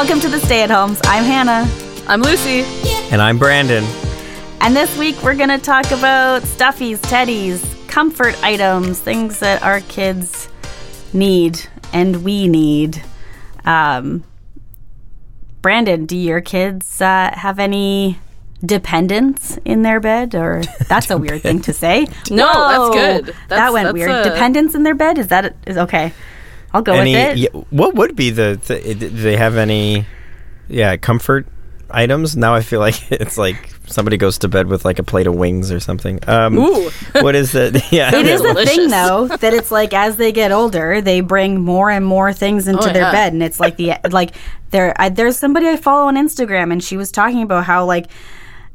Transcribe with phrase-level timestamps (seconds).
[0.00, 0.12] All right.
[0.12, 0.98] Welcome to the Stay at Homes.
[1.04, 1.68] I'm Hannah.
[2.08, 2.62] I'm Lucy.
[3.12, 3.84] And I'm Brandon.
[4.62, 9.80] And this week we're going to talk about stuffies, teddies, comfort items, things that our
[9.82, 10.48] kids
[11.12, 11.60] need
[11.92, 13.02] and we need.
[13.66, 14.24] Um,
[15.60, 18.18] Brandon, do your kids uh, have any
[18.64, 20.34] dependence in their bed?
[20.34, 22.06] Or that's a weird thing to say.
[22.30, 23.34] No, that's Whoa, good.
[23.48, 24.10] that went that's weird.
[24.10, 25.18] a- Dependence in their bed?
[25.18, 26.14] Is that is okay?
[26.72, 27.14] I'll go Any?
[27.14, 27.38] with it.
[27.38, 28.94] yeah, what would be the, the?
[28.94, 30.06] Do they have any?
[30.68, 31.46] Yeah, comfort
[31.90, 32.36] items.
[32.36, 35.34] Now I feel like it's like somebody goes to bed with like a plate of
[35.34, 36.20] wings or something.
[36.28, 36.90] Um, Ooh.
[37.20, 37.82] what is it?
[37.92, 38.74] Yeah, It is a delicious.
[38.76, 42.68] thing though that it's like as they get older, they bring more and more things
[42.68, 43.12] into Oh, their yeah.
[43.12, 44.30] bed, and it's like the like
[44.70, 44.94] there.
[44.96, 48.06] I, there's somebody I follow on Instagram, and she was talking about how like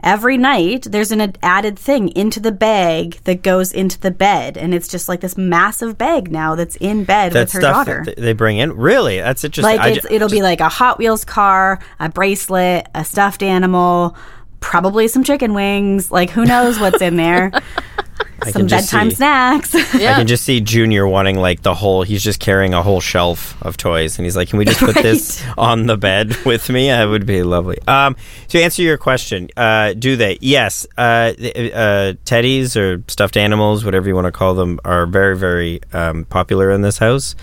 [0.03, 4.73] every night there's an added thing into the bag that goes into the bed, and
[4.73, 8.03] it's just like this massive bag now that's in bed that with her daughter.
[8.05, 8.75] that they bring in.
[8.75, 9.77] Really, that's interesting.
[9.77, 14.16] like ju- it'll be like a Hot Wheels car, a bracelet, a stuffed animal.
[14.61, 16.11] Probably some chicken wings.
[16.11, 17.51] Like who knows what's in there?
[18.45, 19.75] I some can just bedtime see- snacks.
[19.75, 22.03] I can just see Junior wanting like the whole.
[22.03, 24.95] He's just carrying a whole shelf of toys, and he's like, "Can we just put
[25.01, 26.88] this on the bed with me?
[26.89, 28.16] That would be lovely." Um,
[28.49, 30.38] to answer your question, uh, do they?
[30.41, 35.35] Yes, uh, uh, teddies or stuffed animals, whatever you want to call them, are very,
[35.38, 37.35] very um, popular in this house.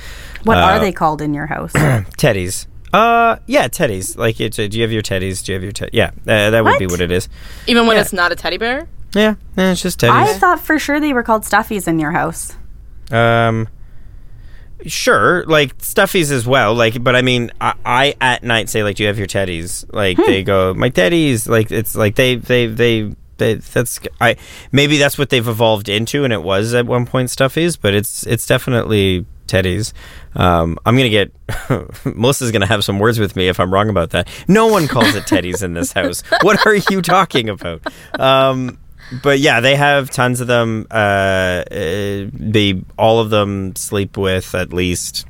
[0.44, 1.72] what Uh, are they called in your house?
[1.72, 2.66] Teddies.
[2.92, 4.18] Uh, yeah, teddies.
[4.18, 5.42] Like, it's, uh, do you have your teddies?
[5.42, 5.90] Do you have your ted?
[5.94, 6.92] Yeah, uh, that would be What?
[6.92, 7.28] what it is.
[7.66, 8.02] Even when Yeah.
[8.02, 8.86] it's not a teddy bear?
[9.14, 10.38] Yeah, eh, it's just I teddies.
[10.38, 12.56] thought for sure they were called stuffies in your house.
[13.10, 13.68] Um,
[14.86, 16.74] sure, like stuffies as well.
[16.74, 19.84] Like, but I mean, I, I at night say like, "Do you have your teddies?"
[19.92, 23.14] Like they go, "My teddies." Like it's like they they they.
[23.38, 24.36] They, that's I
[24.70, 28.24] maybe that's what they've evolved into, and it was at one point stuffies, but it's
[28.26, 29.94] it's definitely teddies.
[30.36, 31.32] Um, I'm gonna get
[32.04, 34.28] Melissa's gonna have some words with me if I'm wrong about that.
[34.46, 36.22] No one calls it teddies in this house.
[36.42, 37.82] What are you talking about?
[38.20, 38.78] Um,
[39.22, 40.86] but yeah, they have tons of them.
[40.90, 45.26] Uh, uh, they all of them sleep with at least.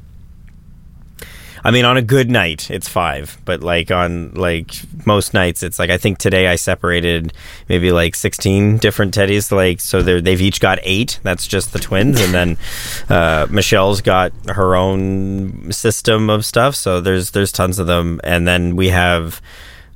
[1.64, 4.72] I mean, on a good night, it's five, but like on like
[5.06, 7.32] most nights, it's like I think today I separated
[7.68, 9.52] maybe like sixteen different teddies.
[9.52, 11.20] Like so, they've each got eight.
[11.22, 12.56] That's just the twins, and then
[13.08, 16.74] uh, Michelle's got her own system of stuff.
[16.74, 19.40] So there's there's tons of them, and then we have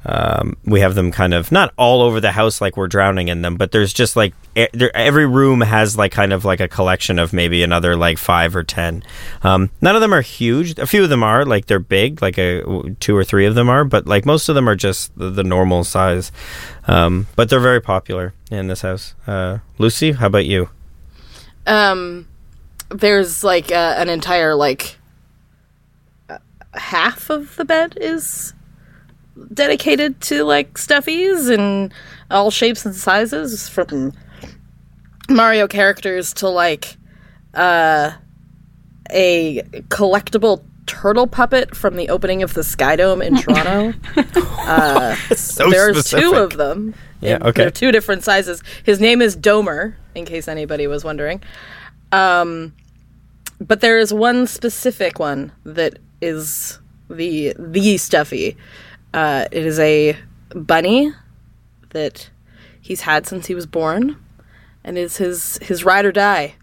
[0.09, 3.43] um, we have them kind of not all over the house like we're drowning in
[3.43, 7.19] them, but there's just like there, every room has like kind of like a collection
[7.19, 9.03] of maybe another like five or ten.
[9.43, 10.78] Um, none of them are huge.
[10.78, 12.62] A few of them are like they're big, like a
[13.00, 15.43] two or three of them are, but like most of them are just the, the
[15.43, 16.31] normal size.
[16.87, 19.17] Um, but they're very popular in this house.
[19.27, 20.71] Uh, Lucy, how about you?
[21.67, 22.28] Um,
[22.91, 24.99] there's like uh, an entire like
[26.75, 28.53] half of the bed is
[29.52, 31.92] dedicated to like stuffies and
[32.30, 34.12] all shapes and sizes from
[35.28, 36.97] Mario characters to like
[37.54, 38.12] uh
[39.10, 43.92] a collectible turtle puppet from the opening of the Sky Dome in Toronto.
[45.36, 46.25] So There's specific.
[46.25, 46.94] two of them.
[47.20, 47.62] Yeah, okay.
[47.62, 48.62] They're two different sizes.
[48.84, 51.42] His name is Domer, in case anybody was wondering.
[52.12, 52.75] Um,
[53.60, 58.56] but there is one specific one that is the the stuffy.
[59.16, 60.15] Uh, it is a
[60.54, 61.10] bunny
[61.91, 62.28] that
[62.82, 64.22] he's had since he was born,
[64.84, 66.54] and is his his ride or die.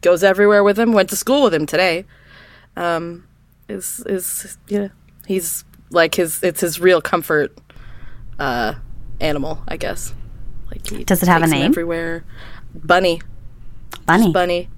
[0.00, 0.92] Goes everywhere with him.
[0.92, 2.04] Went to school with him today.
[2.76, 3.26] Um,
[3.68, 4.88] is is yeah.
[5.26, 6.40] He's like his.
[6.44, 7.58] It's his real comfort
[8.38, 8.74] uh,
[9.20, 10.14] animal, I guess.
[10.70, 11.64] Like he Does it have a name?
[11.72, 12.24] Everywhere,
[12.74, 13.20] bunny,
[14.06, 14.32] Bunny.
[14.32, 14.68] bunny.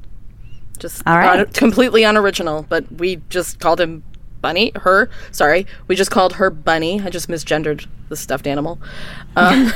[0.79, 1.41] Just All right.
[1.41, 4.03] un- completely unoriginal, but we just called him
[4.45, 4.73] bunny.
[4.77, 7.01] Her, sorry, we just called her bunny.
[7.01, 8.79] I just misgendered the stuffed animal.
[9.37, 9.73] Um,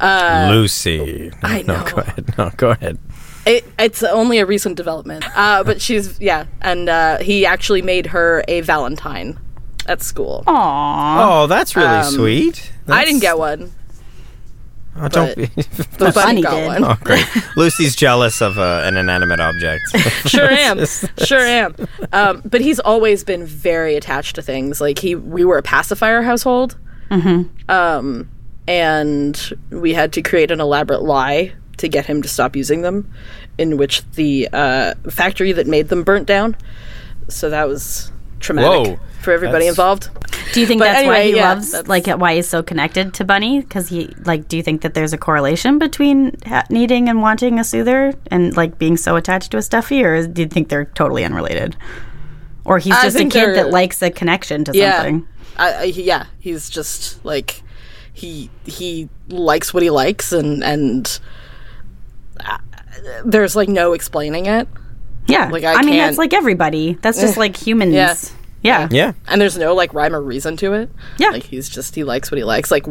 [0.50, 1.30] Lucy.
[1.42, 1.90] No, I No, know.
[1.90, 2.34] go ahead.
[2.38, 2.98] No, go ahead.
[3.46, 8.06] It, it's only a recent development, uh, but she's yeah, and uh, he actually made
[8.06, 9.38] her a Valentine
[9.86, 10.44] at school.
[10.46, 11.16] Aww.
[11.42, 12.72] Oh, that's really Um, sweet.
[12.86, 13.72] I didn't get one.
[14.96, 15.46] Oh, don't be.
[15.46, 16.66] The bunny Bunny got did.
[16.66, 16.84] one.
[16.84, 17.26] oh, great.
[17.56, 19.82] Lucy's jealous of uh, an inanimate object.
[20.28, 20.84] sure am
[21.24, 21.74] sure am
[22.12, 26.22] um, but he's always been very attached to things like he we were a pacifier
[26.22, 26.76] household
[27.68, 28.30] um,
[28.66, 33.12] and we had to create an elaborate lie to get him to stop using them
[33.58, 36.56] in which the uh, factory that made them burnt down
[37.28, 38.12] so that was
[38.42, 39.06] traumatic Whoa.
[39.22, 40.10] for everybody That's- involved
[40.52, 42.62] Do you think But that's why anyway, he yeah, loves, that's- like, why he's so
[42.62, 43.60] connected to Bunny?
[43.60, 47.58] Because he, like, do you think that there's a correlation between ha- needing and wanting
[47.58, 50.84] a soother and, like, being so attached to a stuffy, or do you think they're
[50.84, 51.76] totally unrelated?
[52.64, 54.96] or he's I just a think kid they're- that likes a connection to Yeah.
[54.98, 55.26] something.
[55.56, 57.62] I, I, yeah, he's just like
[58.12, 61.18] he he likes what he likes, and and
[62.44, 62.58] uh,
[63.24, 64.68] there's like no explaining it,
[65.28, 66.94] Yeah, Like, I I, mean that's like everybody.
[67.00, 67.94] That's just like humans.
[67.94, 68.14] Yeah.
[68.62, 68.88] Yeah.
[68.90, 69.12] Yeah.
[69.26, 70.90] and there's no like rhyme or reason to it.
[71.18, 71.30] Yeah.
[71.30, 72.70] like he's just he likes what he likes.
[72.70, 72.84] Like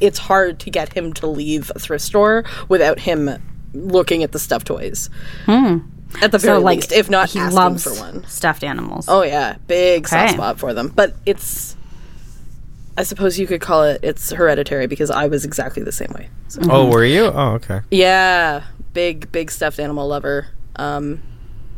[0.00, 3.30] it's hard to get him to leave a thrift store without him
[3.72, 5.08] looking at the stuffed toys.
[5.46, 5.78] Hmm.
[6.22, 6.58] At the very.
[6.58, 8.24] So like, least, if not he asking loves for one.
[8.26, 9.06] stuffed animals.
[9.08, 10.88] Oh yeah, big soft spot for them.
[10.88, 11.76] But it's,
[12.96, 16.28] I suppose you could call it it's hereditary because I was exactly the same way.
[16.48, 17.24] So, Oh, were you?
[17.24, 17.80] Oh, okay.
[17.90, 18.64] yeah,
[18.94, 20.46] big big stuffed animal lover.
[20.76, 21.22] Um,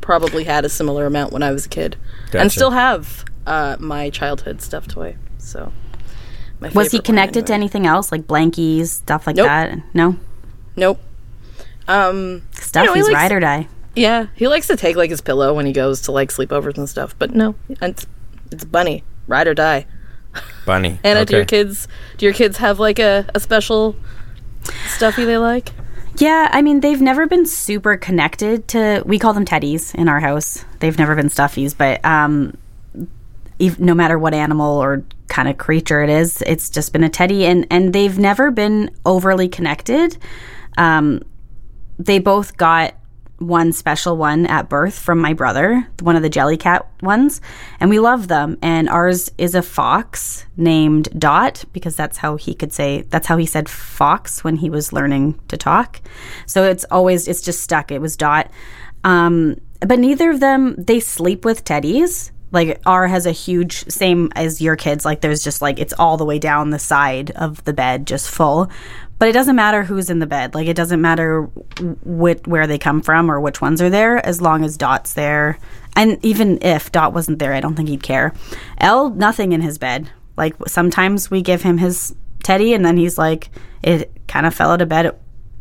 [0.01, 1.97] probably had a similar amount when I was a kid,
[2.27, 2.41] Gotcha.
[2.41, 5.17] and still have uh, my childhood stuffed toy.
[5.39, 5.73] So,
[6.61, 9.47] my Was he connected to anything else, like blankies, stuff like Nope.
[9.47, 9.79] that?
[9.95, 10.17] No,
[10.77, 11.01] Nope.
[11.87, 12.89] Um, stuff.
[12.89, 13.69] he He's likes- ride or die.
[13.97, 16.89] yeah, he likes to take like his pillow when he goes to like sleepovers and
[16.89, 17.15] stuff.
[17.19, 18.07] But no, it's,
[18.51, 19.87] it's bunny, ride or die.
[20.67, 21.01] Bunny.
[21.05, 23.97] Anna, do your kids do your kids have like a, a special
[24.89, 25.71] stuffy they like?
[26.19, 29.03] Yeah, I mean they've never been super connected to.
[29.07, 30.65] We call them teddies in our house.
[30.81, 32.57] They've never been stuffies, but um,
[33.79, 37.47] no matter what animal or kind of creature it is, it's just been a teddy,
[37.47, 40.19] and and they've never been overly connected.
[40.77, 41.23] Um,
[41.99, 42.95] they both got
[43.39, 47.41] one special one at birth from my brother, one of the Jellycat ones,
[47.81, 48.59] and we love them.
[48.63, 53.37] And ours is a fox named Dot because that's how he could say that's how
[53.37, 56.01] he said fox when he was learning to talk.
[56.47, 57.93] So it's always it's just stuck.
[57.93, 58.51] It was Dot.
[59.05, 62.33] Um, but neither of them they sleep with teddies.
[62.51, 65.05] Like R has a huge same as your kids.
[65.05, 68.31] Like there's just like it's all the way down the side of the bed, just
[68.31, 68.71] full.
[69.19, 70.55] But it doesn't matter who's in the bed.
[70.55, 74.41] Like it doesn't matter wh- where they come from or which ones are there, as
[74.41, 75.59] long as Dot's there.
[75.97, 78.33] And even if Dot wasn't there, I don't think he'd care.
[78.79, 80.11] L, nothing in his bed.
[80.37, 83.51] Like sometimes we give him his teddy, and then he's like,
[83.83, 85.07] it kind of fell out of bed.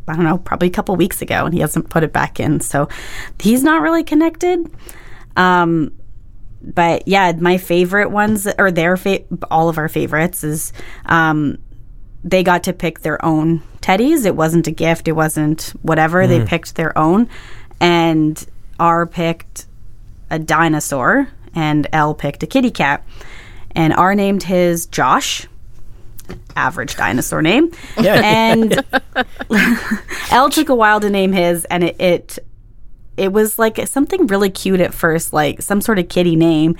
[0.07, 2.59] I don't know, probably a couple weeks ago, and he hasn't put it back in.
[2.59, 2.87] So
[3.39, 4.71] he's not really connected.
[5.35, 5.91] Um,
[6.61, 10.73] but yeah, my favorite ones or their fa- all of our favorites is
[11.05, 11.57] um,
[12.23, 14.25] they got to pick their own teddies.
[14.25, 15.07] It wasn't a gift.
[15.07, 16.27] It wasn't whatever.
[16.27, 16.45] They hmm.
[16.45, 17.29] picked their own,
[17.79, 18.45] and
[18.79, 19.65] R picked
[20.29, 23.05] a dinosaur, and L picked a kitty cat,
[23.71, 25.47] and R named his Josh.
[26.57, 28.21] Average dinosaur name, Yeah.
[28.23, 28.83] and
[30.31, 32.39] L took a while to name his, and it, it
[33.15, 36.75] it was like something really cute at first, like some sort of kitty name.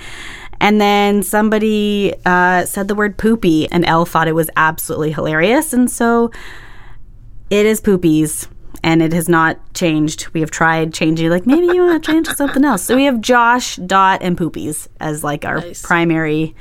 [0.60, 5.72] And then somebody uh, said the word poopy, and L thought it was absolutely hilarious.
[5.72, 6.30] And so
[7.50, 8.48] it is poopies,
[8.82, 10.28] and it has not changed.
[10.34, 12.82] We have tried changing, like maybe you want to change to something else.
[12.82, 15.82] So we have Josh, Dot, and poopies as like our Nice.
[15.82, 16.54] primary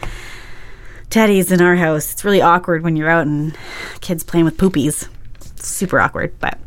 [1.09, 2.11] teddies in our house.
[2.11, 3.57] It's really awkward when you're out and
[4.01, 5.07] kids playing with poopies.
[5.35, 6.59] It's super awkward, but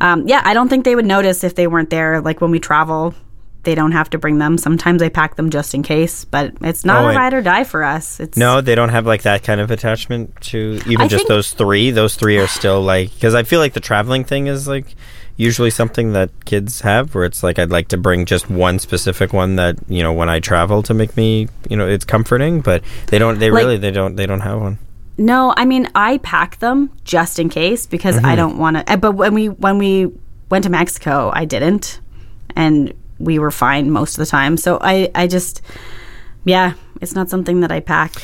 [0.00, 2.20] um, yeah, I don't think they would notice if they weren't there.
[2.20, 3.14] Like when we travel,
[3.62, 4.56] they don't have to bring them.
[4.58, 7.64] Sometimes I pack them just in case, but it's not Oh, a ride or die
[7.64, 8.20] for us.
[8.20, 11.28] It's No, they don't have like that kind of attachment to even I just think-
[11.28, 11.90] those three.
[11.90, 14.94] Those three are still like because I feel like the traveling thing is like
[15.36, 19.32] usually something that kids have where it's like I'd like to bring just one specific
[19.32, 22.82] one that you know when I travel to make me you know it's comforting, but
[23.08, 23.38] they don't.
[23.38, 24.78] They Like- really they don't they don't have one.
[25.18, 28.36] No, I mean I pack them just in case because I mm-hmm.
[28.36, 28.90] don't want to.
[28.90, 30.10] Eh, but when we when we
[30.50, 32.00] went to Mexico, I didn't,
[32.56, 34.56] and we were fine most of the time.
[34.56, 35.62] So I I just
[36.44, 38.14] yeah, it's not something that I pack.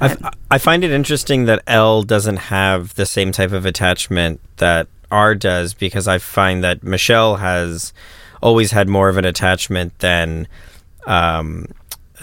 [0.00, 0.16] I,
[0.50, 5.34] I find it interesting that L doesn't have the same type of attachment that R
[5.34, 7.92] does because I find that Michelle has
[8.42, 10.48] always had more of an attachment than
[11.06, 11.66] um,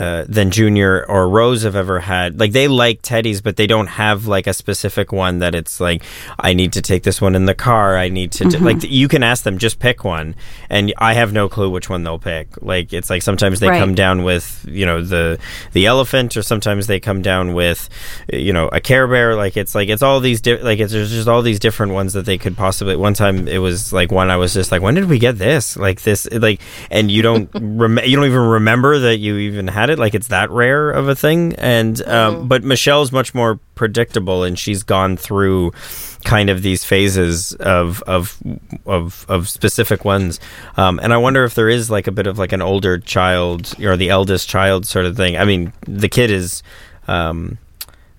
[0.02, 2.40] uh, than Junior or Rose have ever had.
[2.40, 6.04] Like they like teddies, but they don't have like a specific one that it's like
[6.40, 7.98] I need to take this one in the car.
[7.98, 8.66] I need to Mm-hmm.
[8.66, 10.36] like you can ask them just pick one,
[10.70, 12.48] and I have no clue which one they'll pick.
[12.62, 13.80] Like it's like sometimes they Right.
[13.80, 15.38] come down with you know the
[15.74, 17.88] the elephant, or sometimes they come down with
[18.34, 19.36] you know a Care Bear.
[19.36, 22.14] Like it's like it's all these di- like it's there's just all these different ones
[22.14, 22.96] that they could possibly.
[22.96, 25.78] One time it was like one I was just like, when did we get this?
[25.78, 29.91] Like this like, and you don't rem- you don't even remember that you even had
[29.92, 30.00] it.
[30.00, 31.54] Like it's that rare of a thing.
[31.58, 35.72] And um, but Michelle's much more predictable, and she's gone through
[36.24, 38.38] kind of these phases of of
[38.86, 40.40] of, of specific ones.
[40.78, 43.74] Um, and I wonder if there is like a bit of like an older child
[43.84, 45.38] or the eldest child sort of thing.
[45.38, 46.64] I mean, the kid is
[47.08, 47.58] um,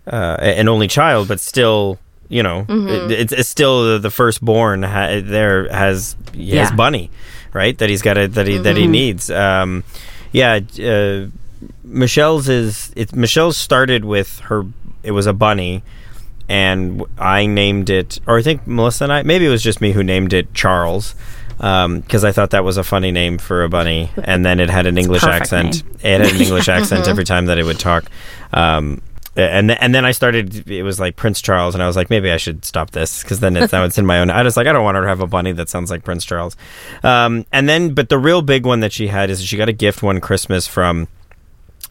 [0.06, 1.98] uh, an only child, but still.
[2.28, 4.84] You know, it, it's, it's still the, the firstborn.
[4.84, 6.74] Ha- there has Yeah.
[6.74, 7.10] Bunny,
[7.52, 7.76] right?
[7.76, 9.30] That he's got to, that he that he needs.
[9.30, 9.84] Um,
[10.32, 11.26] yeah, uh,
[11.84, 13.14] Michelle's is it.
[13.14, 14.64] Michelle's started with her.
[15.02, 15.82] It was a bunny,
[16.48, 19.22] and I named it, or I think Melissa and I.
[19.22, 21.14] Maybe it was just me who named it Charles,
[21.56, 24.86] because I thought that was a funny name for a bunny, and then it had
[24.86, 25.84] an English accent.
[25.84, 25.96] name.
[26.02, 28.04] It had an English accent every time that it would talk.
[28.52, 29.02] Um,
[29.34, 30.68] and and then I started.
[30.68, 33.40] It was like Prince Charles, and I was like, maybe I should stop this because
[33.40, 34.28] then it's now it's in my own.
[34.30, 36.24] I was like, I don't want her to have a bunny that sounds like Prince
[36.24, 36.54] Charles.
[37.02, 39.72] Um, and then, but the real big one that she had is she got a
[39.72, 41.08] gift one Christmas from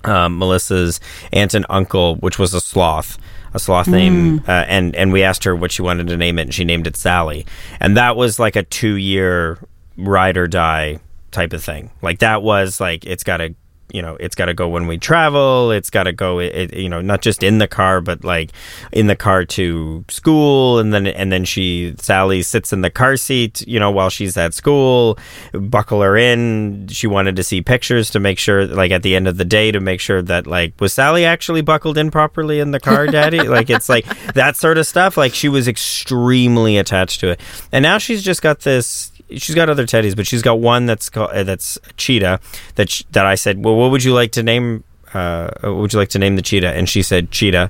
[0.04, 1.00] um, Melissa's
[1.32, 3.18] aunt and uncle, which was a sloth,
[3.54, 6.44] a sloth name, uh, and and we asked her what she wanted to name it,
[6.44, 7.46] and she named it Sally,
[7.80, 9.60] and that was like a two year
[9.98, 11.00] ride or die
[11.32, 11.92] type of thing.
[12.02, 13.56] Like that was like it's got to
[13.94, 16.90] you know it's got to go when we travel it's got to go it, you
[16.90, 18.52] know not just in the car but like
[18.92, 23.18] in the car to school and then and then she Sally sits in the car
[23.18, 25.18] seat you know while she's at school
[25.54, 26.88] buckle her in.
[26.88, 29.72] She wanted to see pictures to make sure like at the end of the day
[29.72, 33.40] to make sure that like was Sally actually buckled in properly in the car daddy?
[33.52, 35.18] Like it's like that sort of stuff.
[35.18, 37.42] Like she was extremely attached to it.
[37.72, 41.10] And now she's just got this she's got other teddies, but she's got one that's
[41.10, 42.40] called uh, that's cheetah.
[42.76, 44.84] That sh- that I said, well, what would you like to name?
[45.14, 46.72] Uh, what would you like to name the cheetah?
[46.72, 47.70] And she said cheetah.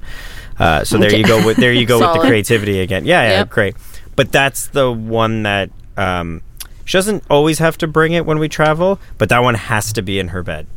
[0.59, 1.43] Uh, so there you go.
[1.45, 3.05] With, there you go with the creativity again.
[3.05, 3.49] Yeah, yeah, Yep.
[3.49, 3.75] great.
[4.15, 6.41] But that's the one that um,
[6.85, 10.01] she doesn't always have to bring it when we travel, but that one has to
[10.03, 10.67] be in her bed.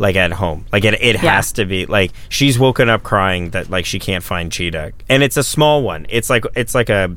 [0.00, 1.34] Like at home, like it, it Yeah.
[1.34, 1.84] has to be.
[1.86, 5.82] Like she's woken up crying that like she can't find cheetah, and it's a small
[5.82, 6.06] one.
[6.08, 7.14] It's like it's like a,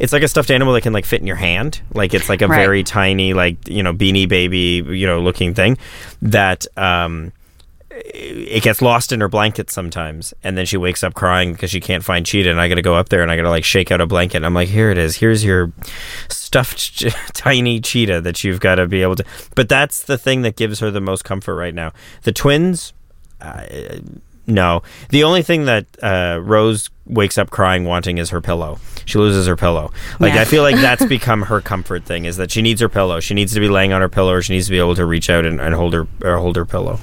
[0.00, 1.80] it's like a stuffed animal that can like fit in your hand.
[1.94, 2.56] Like it's like a Right.
[2.58, 5.78] very tiny, like you know, beanie baby, you know, looking thing
[6.22, 7.32] that um,
[7.90, 11.80] it gets lost in her blanket sometimes, and then she wakes up crying because she
[11.80, 12.50] can't find cheetah.
[12.50, 14.06] And I got to go up there and I got to like shake out a
[14.06, 14.38] blanket.
[14.38, 15.16] And I'm like, here it is.
[15.16, 15.70] Here's your
[16.28, 19.24] stuffed ch- tiny cheetah that you've got to be able to.
[19.54, 21.92] But that's the thing that gives her the most comfort right now.
[22.22, 22.92] The twins.
[23.40, 23.64] Uh,
[24.46, 28.78] no, the only thing that uh, Rose wakes up crying wanting is her pillow.
[29.10, 29.92] She loses her pillow.
[30.18, 30.42] Like Yeah.
[30.42, 33.20] I feel like that's become her comfort thing is that she needs her pillow.
[33.20, 35.04] She needs to be laying on her pillow, or she needs to be able to
[35.04, 36.98] reach out and, and hold her or hold her pillow.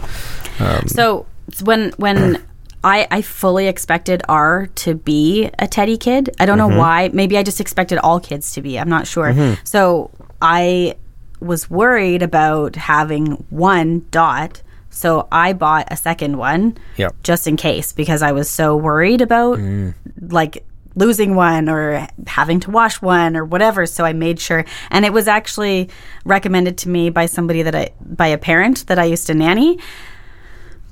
[0.60, 1.26] Um, so
[1.64, 2.42] when when
[2.84, 6.36] I I fully expected R to be a Teddy kid.
[6.40, 6.78] I don't know mm-hmm.
[6.78, 7.10] why.
[7.14, 8.80] Maybe I just expected all kids to be.
[8.80, 9.34] I'm not sure.
[9.34, 9.62] Mm-hmm.
[9.64, 10.12] So
[10.42, 10.96] I
[11.40, 14.62] was worried about having one dot.
[14.90, 17.16] So I bought a second one Yep.
[17.22, 19.94] just in case because I was so worried about mm.
[20.30, 20.66] like
[20.98, 25.14] losing one or having to wash one or whatever so I made sure and it
[25.14, 25.90] was actually
[26.26, 29.80] recommended to me by somebody that I by a parent that I used to nanny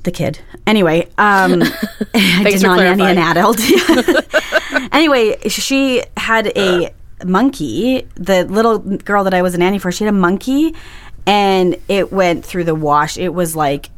[0.06, 0.40] the kid.
[0.66, 1.62] Anyway, um,
[2.14, 3.60] I did not nanny an adult.
[4.94, 6.94] anyway, she had a
[7.26, 8.08] monkey.
[8.16, 10.74] The little girl that I was a nanny for, she had a monkey,
[11.28, 13.18] and it went through the wash.
[13.18, 13.90] It was like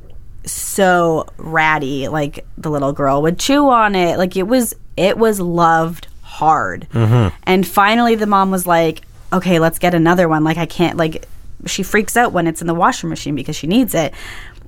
[0.45, 2.07] so ratty.
[2.07, 4.17] Like the little girl would chew on it.
[4.17, 6.87] Like it was, it was loved hard.
[6.91, 7.35] Mm-hmm.
[7.43, 9.01] And finally, the mom was like,
[9.31, 11.25] "Okay, let's get another one." Like I can't like.
[11.65, 14.13] She freaks out when it's in the washing machine because she needs it.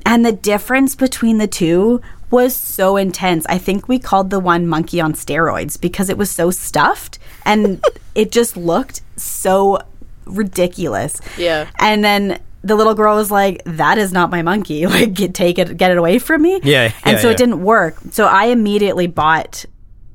[0.05, 3.45] And the difference between the two was so intense.
[3.47, 7.83] I think we called the one monkey on steroids because it was so stuffed and
[8.15, 9.79] it just looked so
[10.25, 11.21] ridiculous.
[11.37, 11.67] Yeah.
[11.79, 14.85] And then the little girl was like, "That is not my monkey.
[14.87, 17.33] Like, get, take it, get it away from me." Yeah, And yeah, so yeah.
[17.33, 17.97] it didn't work.
[18.11, 19.65] So I immediately bought.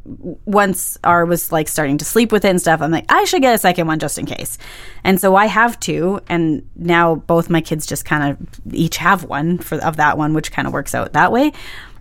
[0.04, 3.40] Once R was like starting to sleep with it and stuff, I'm like, I should
[3.42, 4.58] get a second one just in case.
[5.02, 9.24] And so I have two, and now both my kids just kind of each have
[9.24, 11.52] one for of that one, which kind of works out that way.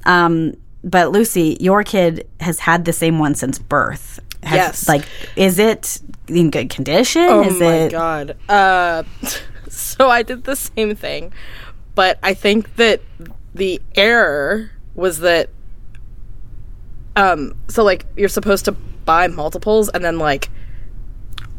[0.06, 4.20] Um, but Lucy, your kid has had the same one since birth.
[4.44, 4.88] Have- Yes.
[4.90, 5.06] Like,
[5.38, 7.22] is it in good condition?
[7.24, 7.92] Oh is my it?
[7.94, 8.36] god.
[8.50, 9.04] Uh,
[9.70, 11.32] so I did the same thing,
[11.96, 13.00] but I think that
[13.56, 15.50] the error was that
[17.16, 18.72] um so like you're supposed to
[19.06, 20.50] buy multiples and then like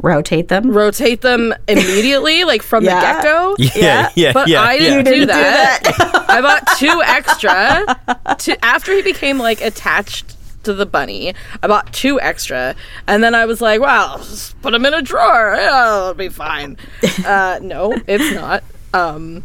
[0.00, 0.70] Rotate them.
[0.70, 3.00] rotate them immediately like from Yeah.
[3.00, 3.56] the get-go.
[3.80, 4.60] Yeah, yeah, But yeah.
[4.60, 6.24] I didn't, do, didn't do that.
[6.28, 8.34] I bought two extra.
[8.38, 11.32] To, after he became like attached to the bunny,
[11.62, 12.74] I bought two extra,
[13.06, 15.54] and then I was like, "Well, just put them in a drawer.
[15.56, 16.76] Yeah, it'll be fine."
[17.24, 18.62] Uh, no, it's not.
[18.92, 19.42] Um,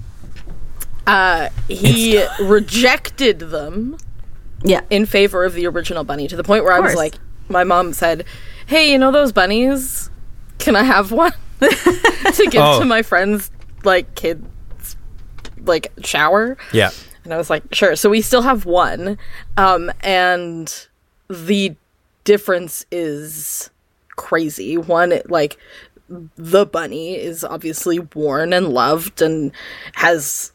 [1.08, 3.96] uh, he rejected them
[4.64, 4.82] Yeah.
[4.90, 7.16] in favor of the original bunny to the point where I was like,
[7.48, 8.26] my mom said,
[8.68, 10.10] "Hey, you know those bunnies?
[10.60, 12.80] Can I have one to give Oh.
[12.80, 13.50] to my friends
[13.84, 14.46] like kids
[15.64, 16.92] like shower?" Yeah.
[17.24, 19.18] And I was like, "Sure." So we still have one,
[19.58, 20.88] um, and
[21.30, 21.76] the
[22.24, 23.70] difference is
[24.16, 24.78] crazy.
[24.78, 25.58] One, it, like
[26.38, 29.52] the bunny is obviously worn and loved and
[29.94, 30.52] has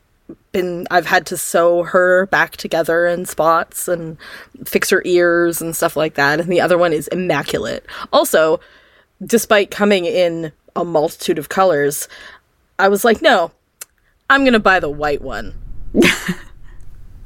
[0.52, 4.16] been I've had to sew her back together in spots and
[4.64, 6.40] fix her ears and stuff like that.
[6.40, 7.84] And the other one is immaculate.
[8.12, 8.60] Also,
[9.24, 12.08] despite coming in a multitude of colors,
[12.78, 13.52] I was like, no,
[14.30, 15.54] I'm gonna buy the white one.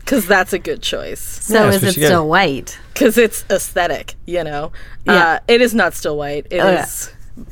[0.06, 1.20] Cause that's a good choice.
[1.20, 2.06] So Yeah, is it you get.
[2.06, 2.78] still white?
[2.94, 4.72] Cause it's aesthetic, you know.
[5.04, 5.12] Yeah.
[5.14, 6.46] Uh, it is not still white.
[6.50, 7.44] It is Oh, yeah.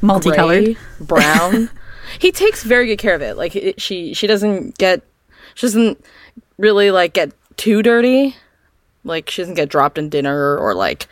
[0.00, 0.64] Multicolored.
[0.64, 1.70] gray, brown.
[2.18, 3.36] he takes very good care of it.
[3.36, 5.02] Like it, she she doesn't get
[5.54, 6.04] she doesn't
[6.58, 8.36] really like get too dirty.
[9.04, 11.08] Like she doesn't get dropped in dinner or like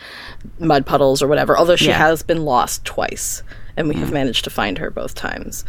[0.58, 1.58] mud puddles or whatever.
[1.58, 1.98] Although she Yeah.
[1.98, 3.42] has been lost twice,
[3.76, 5.64] and we have managed to find her both times.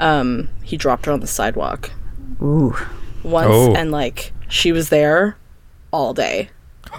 [0.00, 1.90] Um, he dropped her on the sidewalk
[2.42, 2.74] Ooh.
[3.22, 3.74] once, Oh.
[3.74, 5.36] and like she was there
[5.92, 6.50] all day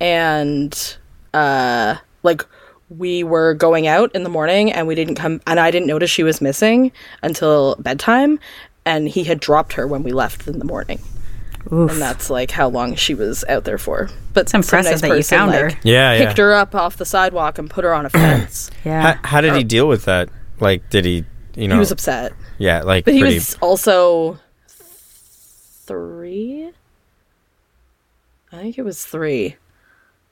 [0.00, 0.96] and
[1.34, 2.44] uh like
[2.90, 6.10] we were going out in the morning and we didn't come and I didn't notice
[6.10, 6.92] she was missing
[7.22, 8.38] until bedtime
[8.84, 10.98] and he had dropped her when we left in the morning.
[11.72, 11.90] Oof.
[11.92, 14.08] And that's like how long she was out there for.
[14.32, 15.70] But it's impressive that you found her.
[15.84, 16.26] Yeah, yeah.
[16.26, 18.70] Picked her up off the sidewalk and put her on a fence.
[18.84, 19.14] yeah.
[19.16, 20.28] How, how did he deal with that?
[20.58, 22.32] Like, did he, you know, He was upset.
[22.58, 23.36] yeah, like But he pretty.
[23.36, 24.38] was also
[25.86, 26.70] three.
[28.52, 29.56] I think it was three.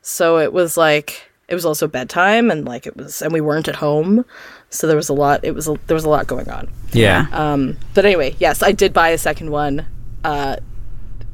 [0.03, 3.69] So it was like it was also bedtime, and like it was, and we weren't
[3.69, 4.25] at home,
[4.71, 5.45] so there was a lot.
[5.45, 6.71] It was a, there was a lot going on.
[6.93, 7.27] yeah.
[7.33, 9.87] Um, but anyway, yes, I did buy a second one.
[10.25, 10.57] Uh,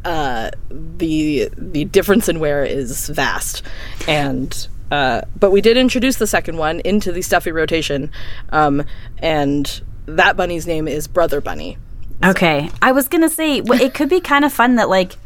[0.04, 3.62] uh, the the difference in wear is vast,
[4.06, 8.10] and uh, but we did introduce the second one into the stuffy rotation,
[8.50, 8.84] um,
[9.18, 11.76] and that bunny's name is Brother Bunny.
[12.24, 15.16] Okay, I was gonna say it could be kind of fun that like,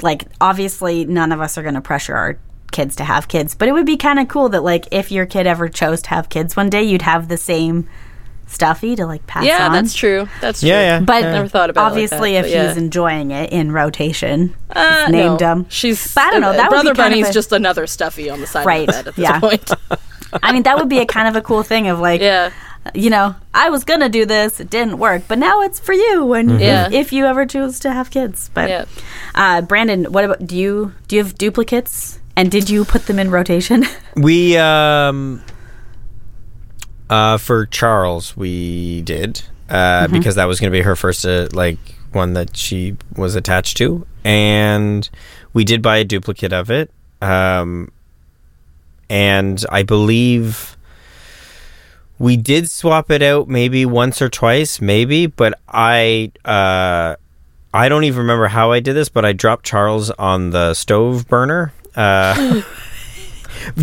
[0.00, 2.38] like obviously none of us are gonna pressure our
[2.72, 5.26] kids to have kids, but it would be kind of cool that like if your
[5.26, 7.88] kid ever chose to have kids one day, you'd have the same
[8.46, 9.72] stuffy to like pass Yeah, on.
[9.72, 10.28] that's true.
[10.40, 10.68] That's true.
[10.68, 11.00] Yeah, yeah.
[11.00, 12.68] But Never thought about it like obviously, that, if yeah.
[12.68, 15.52] he's enjoying it in rotation, Uh, he's named no.
[15.52, 15.66] him.
[15.70, 16.12] She's.
[16.14, 18.40] But I don't know, uh, that would be Brother Bunny's a- just another stuffy on
[18.40, 19.40] the side Right, of the bed at this yeah.
[19.40, 19.70] point.
[20.42, 22.50] I mean, that would be a kind of a cool thing of like, yeah.
[22.94, 26.24] you know, I was gonna do this, it didn't work, but now it's for you
[26.24, 26.86] when Yeah.
[26.88, 28.50] if, if you ever choose to have kids.
[28.52, 28.84] But Yeah.
[29.34, 32.18] uh, Brandon, what about do you do you have duplicates?
[32.36, 33.84] And did you put them in rotation?
[34.16, 35.42] We um
[37.08, 41.48] uh for Charles we did uh because that was going to be her first uh,
[41.52, 41.78] like
[42.12, 44.06] one that she was attached to.
[44.22, 45.08] And
[45.54, 46.90] we did buy a duplicate of it
[47.22, 47.90] um
[49.08, 50.76] and I believe
[52.18, 57.16] we did swap it out maybe once or twice maybe but I uh
[57.74, 61.26] I don't even remember how I did this but I dropped Charles on the stove
[61.28, 62.62] burner uh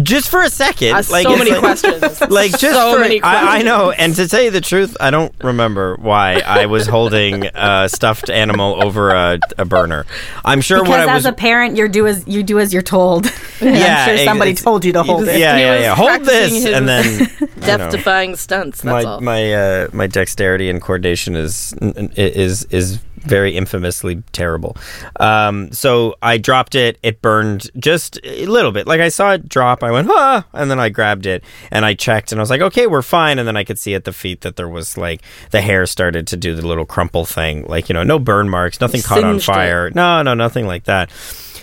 [0.03, 2.21] just for a second Uh, like so many like- questions.
[2.29, 5.09] like just So for, many I, I know and to tell you the truth i
[5.09, 10.05] don't remember why i was holding a stuffed animal over a, a burner
[10.43, 12.73] i'm sure Because what i was as a parent, you do as you do as
[12.73, 13.31] you're told.
[13.61, 15.39] Yeah, I'm sure somebody it's- told you to hold yeah it.
[15.39, 17.27] yeah He was yeah hold this and then
[17.59, 18.81] Death-defying stunts.
[18.81, 19.19] That's my all.
[19.21, 21.73] my uh, my dexterity and coordination is
[22.15, 24.77] is is very infamously terrible.
[25.19, 26.97] Um, so I dropped it.
[27.03, 28.87] It burned just a little bit.
[28.87, 29.83] Like I saw it drop.
[29.83, 32.61] I went ah, and then I grabbed it and I checked and I was like,
[32.61, 33.39] okay, we're fine.
[33.39, 36.27] And then I could see at the feet that there was like the hair started
[36.27, 37.65] to do the little crumple thing.
[37.65, 39.53] Like you know, no burn marks, nothing caught on Singed it.
[39.53, 39.89] fire.
[39.91, 41.11] No, no, nothing like that.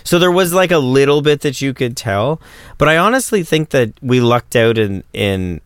[0.03, 2.39] So there was like a little bit that you could tell,
[2.77, 5.59] but I honestly think that we lucked out in in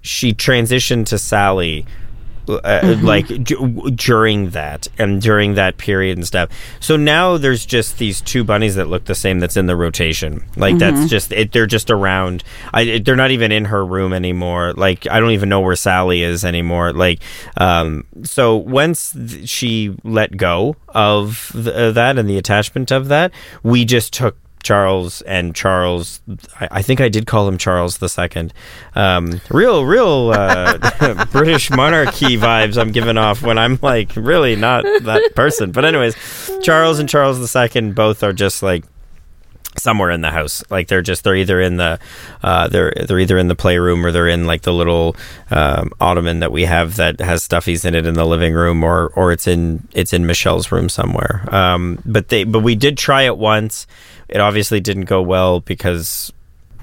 [0.00, 1.86] she transitioned to Sally
[2.48, 6.50] uh, like d- during that and during that period and stuff.
[6.80, 10.44] So now there's just these two bunnies that look the same that's in the rotation.
[10.56, 12.42] Like that's just it, they're just around.
[12.72, 14.72] I they're not even in her room anymore.
[14.72, 16.92] Like I don't even know where Sally is anymore.
[16.92, 17.20] Like
[17.56, 23.08] um so once th- she let go of th- uh, that and the attachment of
[23.08, 26.20] that, we just took Charles and Charles.
[26.60, 28.52] I, I think I did call him Charles the Second.
[28.94, 34.84] Um, real, real uh, British monarchy vibes I'm giving off when I'm like really not
[34.84, 35.72] that person.
[35.72, 36.16] But anyways,
[36.62, 38.84] Charles and Charles the Second both are just like
[39.78, 41.98] somewhere in the house like they're just they're either in the
[42.42, 45.16] uh, they're they're either in the playroom or they're in like the little
[45.50, 49.08] um, ottoman that we have that has stuffies in it in the living room or
[49.16, 53.22] or it's in it's in Michelle's room somewhere um, but they but we did try
[53.22, 53.86] it once
[54.32, 56.32] it obviously didn't go well because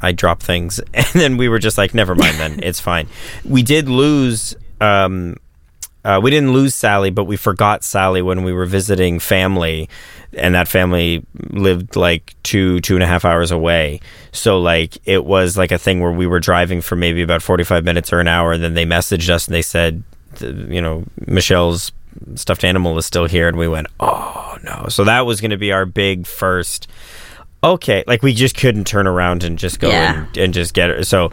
[0.02, 3.08] I dropped things and then we were just like never mind then it's fine
[3.44, 5.36] we did lose um
[6.06, 9.90] uh, we didn't lose Sally, but we forgot Sally when we were visiting family,
[10.34, 14.00] and that family lived like two two and a half hours away.
[14.32, 17.66] So like it was like a thing where we were driving for maybe about forty
[17.66, 20.04] five minutes or an hour, and then they messaged us and they said,
[20.40, 21.92] you know, Michelle's
[22.36, 24.88] stuffed animal is still here, and we went, oh no.
[24.88, 26.88] So that was going to be our big first.
[27.64, 30.26] Okay, like we just couldn't turn around and just go Yeah.
[30.28, 31.06] and, and just get it.
[31.06, 31.32] So,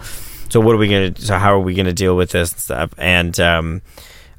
[0.48, 1.16] so what are we gonna?
[1.16, 2.90] So how are we gonna deal with this and stuff?
[2.98, 3.82] And um,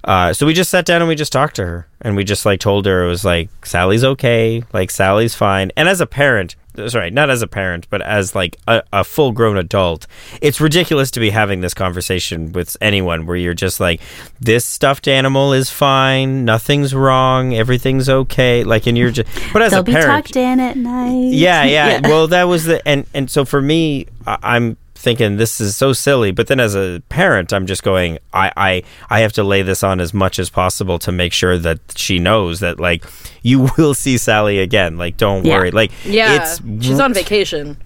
[0.04, 2.46] uh, so we just sat down and we just talked to her, and we just
[2.46, 5.72] like told her it was like Sally's okay, like Sally's fine.
[5.76, 6.56] And as a parent,
[6.88, 10.06] sorry, not as a parent, but as like a, a full grown adult,
[10.42, 14.00] it's ridiculous to be having this conversation with anyone where you're just like,
[14.40, 18.64] this stuffed animal is fine, nothing's wrong, everything's okay.
[18.64, 21.34] Like, and you're just, but as They'll a be parent, tucked in at night.
[21.34, 25.62] yeah, yeah, Well, that was the and and so for me, I, I'm thinking this
[25.62, 26.32] is so silly.
[26.32, 29.84] But then as a parent, I'm just going, I I I have to lay this
[29.84, 33.06] on as much as possible to make sure that she knows that like
[33.44, 34.98] you will see Sally again.
[34.98, 35.58] Like, don't Yeah.
[35.58, 35.72] worry.
[35.72, 37.78] Like, Yeah, it's she's on vacation.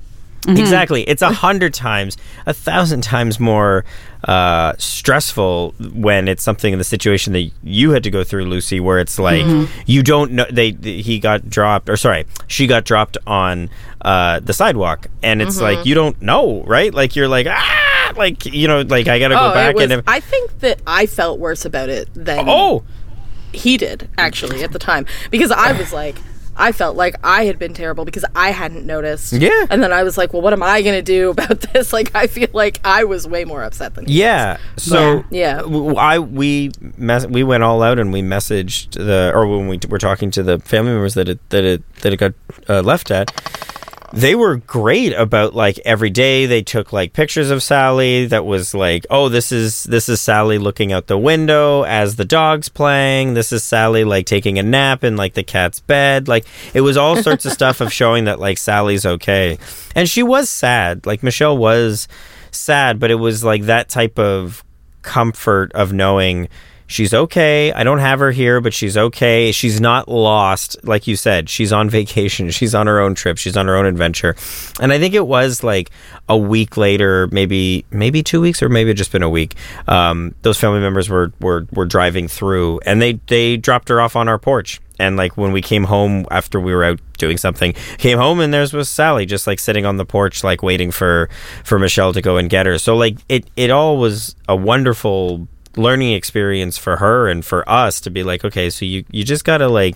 [0.48, 1.04] Exactly.
[1.04, 3.86] It's a hundred times, a thousand times more
[4.24, 8.80] uh, stressful when it's something in the situation that you had to go through, Lucy,
[8.80, 9.46] where it's like
[9.86, 13.70] you don't know they he got dropped or sorry, she got dropped on
[14.02, 16.94] uh, the sidewalk, and it's like you don't know, right?
[16.94, 20.04] Like you're like ah, like you know, like I gotta go Oh, back was, and
[20.08, 22.84] I think that I felt worse about it than oh!
[23.54, 25.06] he did actually at the time.
[25.30, 26.16] Because I was like
[26.62, 29.34] I felt like I had been terrible because I hadn't noticed.
[29.34, 29.66] Yeah.
[29.70, 31.92] And then I was like, well, what am I going to do about this?
[31.92, 34.22] Like, I feel like I was way more upset than he.
[34.22, 34.58] Yeah.
[34.78, 35.58] So Yeah.
[35.58, 39.78] w- I we mes- we went all out and we messaged the or when we
[39.80, 42.34] t- were talking to the family members that it that it that it got
[42.70, 43.32] uh, left at.
[44.14, 48.74] They were great about like every day they took like pictures of Sally that was
[48.74, 53.34] like, oh, this is this is Sally looking out the window as the dog's playing.
[53.34, 56.28] This is Sally like taking a nap in like the cat's bed.
[56.28, 59.58] Like it was all sorts of stuff of showing that like Sally's okay.
[59.96, 61.06] And she was sad.
[61.06, 62.08] Like Michelle was
[62.52, 64.64] sad, but it was like that type of
[65.02, 66.50] comfort of knowing
[66.92, 67.72] she's okay.
[67.72, 69.52] I don't have her here, but she's okay.
[69.52, 70.78] She's not lost.
[70.84, 72.52] Like you said, she's on vacation.
[72.52, 73.38] She's on her own trip.
[73.38, 74.36] She's on her own adventure.
[74.80, 75.90] And I think it was like
[76.30, 79.56] a week later, maybe maybe two weeks, or maybe it just been a week.
[79.88, 84.16] Um, those family members were, were were driving through, and they they dropped her off
[84.16, 84.82] on our porch.
[85.00, 88.54] And like when we came home after we were out doing something, came home and
[88.54, 91.28] there's was Sally just like sitting on the porch, like waiting for
[91.64, 92.78] for Michelle to go and get her.
[92.78, 98.02] So like it it all was a wonderful learning experience for her and for us
[98.02, 99.96] to be like, okay, so you you just gotta like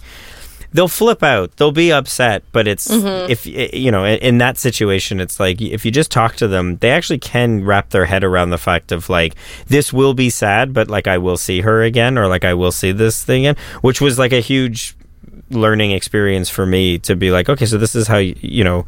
[0.75, 3.31] they'll flip out they'll be upset but it's mm-hmm.
[3.31, 6.91] if you know in, that situation it's like if you just talk to them they
[6.91, 9.35] actually can wrap their head around the fact of like
[9.67, 12.73] this will be sad but like i will see her again or like i will
[12.73, 14.97] see this thing again which was like a huge
[15.49, 18.85] learning experience for me to be like okay so this is how you, you know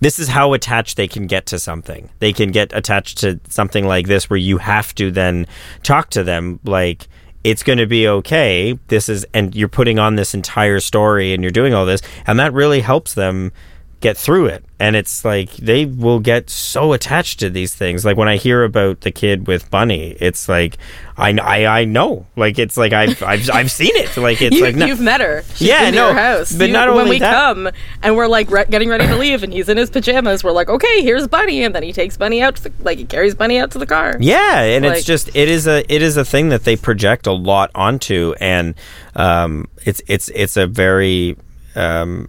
[0.00, 2.10] this is how attached they can get to something.
[2.18, 5.46] They can get attached to something like this where you have to then
[5.82, 7.08] talk to them like
[7.44, 8.78] it's going to be okay.
[8.88, 12.38] This is and you're putting on this entire story and you're doing all this and
[12.40, 13.52] that really helps them
[14.00, 14.62] get through it.
[14.78, 18.04] And it's like they will get so attached to these things.
[18.04, 20.76] Like when I hear about the kid with Bunny, it's like
[21.16, 22.26] I I, I know.
[22.36, 24.14] Like it's like I've I've I've seen it.
[24.18, 25.42] Like it's You, like no- you've met her.
[25.54, 26.52] She's Yeah, no, your house.
[26.52, 27.70] but You- not when we that- come
[28.02, 30.68] and we're like re- getting ready to leave, and he's in his pajamas, we're like,
[30.68, 33.56] okay, here's Bunny, and then he takes Bunny out to the like he carries Bunny
[33.58, 34.16] out to the car.
[34.20, 37.26] Yeah, and Like- it's just it is a it is a thing that they project
[37.26, 38.74] a lot onto, and
[39.14, 41.36] um, it's it's it's a very
[41.74, 42.28] um,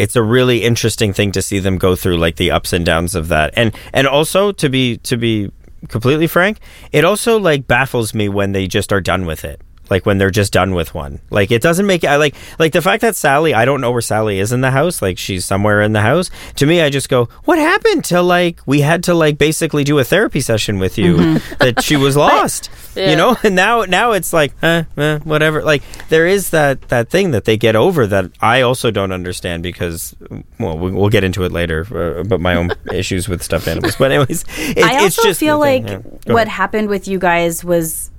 [0.00, 3.14] it's a really interesting thing to see them go through, like the ups and downs
[3.14, 5.50] of that, and and also to be to be
[5.88, 6.58] completely frank,
[6.92, 9.60] it also like baffles me when they just are done with it.
[9.90, 12.80] Like when they're just done with one, like it doesn't make I like like the
[12.80, 15.82] fact that Sally, I don't know where Sally is in the house, like she's somewhere
[15.82, 16.30] in the house.
[16.56, 19.98] To me, I just go, what happened to like we had to like basically do
[19.98, 23.10] a therapy session with you that she was lost, Yeah.
[23.10, 25.62] you know, and now now it's like, eh, eh, whatever.
[25.62, 29.62] Like there is that that thing that they get over that I also don't understand
[29.64, 30.14] because
[30.60, 33.96] well, we- we'll get into it later uh, about my own issues with stuffed animals.
[33.96, 36.32] But anyways, it, I also feel thing, like yeah.
[36.32, 38.10] What happened with you guys was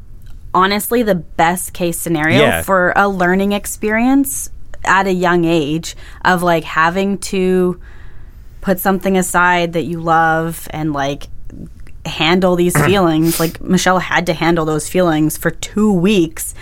[0.53, 2.61] honestly the best case scenario Yeah.
[2.63, 4.49] for a learning experience
[4.83, 7.79] at a young age of like having to
[8.61, 11.27] put something aside that you love and like
[12.05, 16.53] handle these feelings like Michelle had to handle those feelings for 2 weeks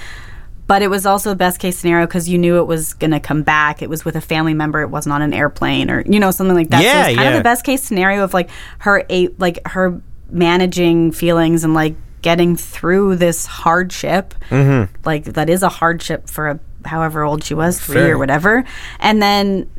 [0.68, 3.20] but it was also the best case scenario because you knew it was going to
[3.20, 3.82] come back.
[3.82, 4.84] It was with a family member.
[4.84, 6.84] It wasn't on an airplane or you know something like that.
[6.84, 7.32] Yeah, so it's kind yeah.
[7.32, 10.00] of the best case scenario of like her a like her
[10.30, 14.34] managing feelings and like getting through this hardship.
[14.50, 14.94] Mm-hmm.
[15.06, 18.16] Like that is a hardship for a, however old she was, three Fair.
[18.16, 18.64] or whatever,
[19.00, 19.70] and then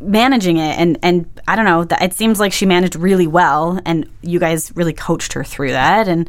[0.00, 1.86] managing it and and I don't know.
[2.00, 6.08] It seems like she managed really well, and you guys really coached her through that
[6.08, 6.28] and.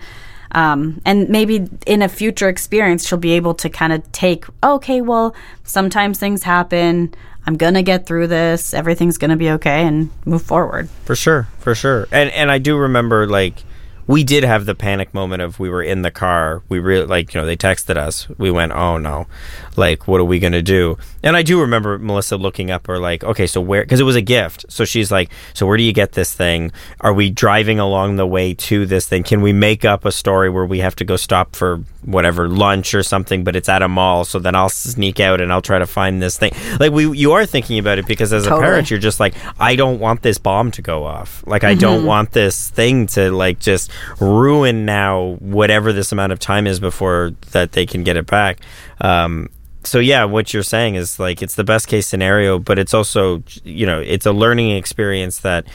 [0.51, 4.99] Um, and maybe in a future experience, she'll be able to kind of take, okay,
[4.99, 7.13] well, sometimes things happen.
[7.45, 8.73] I'm gonna get through this.
[8.73, 10.89] Everything's gonna be okay, and move forward.
[11.05, 12.08] For sure, for sure.
[12.12, 13.63] And and I do remember like
[14.09, 16.63] we did have the panic moment of we were in the car.
[16.67, 18.27] We really like you know they texted us.
[18.39, 19.27] We went, oh no,
[19.75, 20.97] like what are we gonna do?
[21.21, 23.83] And I do remember Melissa looking up or like, okay, so where?
[23.83, 24.65] Because it was a gift.
[24.67, 26.71] So she's like, so where do you get this thing?
[27.01, 29.21] Are we driving along the way to this thing?
[29.21, 32.95] Can we make up a story where we have to go stop for whatever lunch
[32.95, 34.25] or something, but it's at a mall?
[34.25, 36.53] So then I'll sneak out and I'll try to find this thing.
[36.79, 39.75] Like we, you are thinking about it because as a parent, you're just like, I
[39.75, 41.43] don't want this bomb to go off.
[41.45, 42.07] Like I don't mm-hmm.
[42.07, 47.31] want this thing to like just ruin now whatever this amount of time is before
[47.51, 48.59] that they can get it back.
[49.01, 49.49] Um,
[49.83, 53.43] so yeah, what you're saying is like it's the best case scenario, but it's also
[53.63, 55.65] you know it's a learning experience that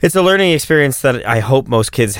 [0.00, 2.18] it's a learning experience that I hope most kids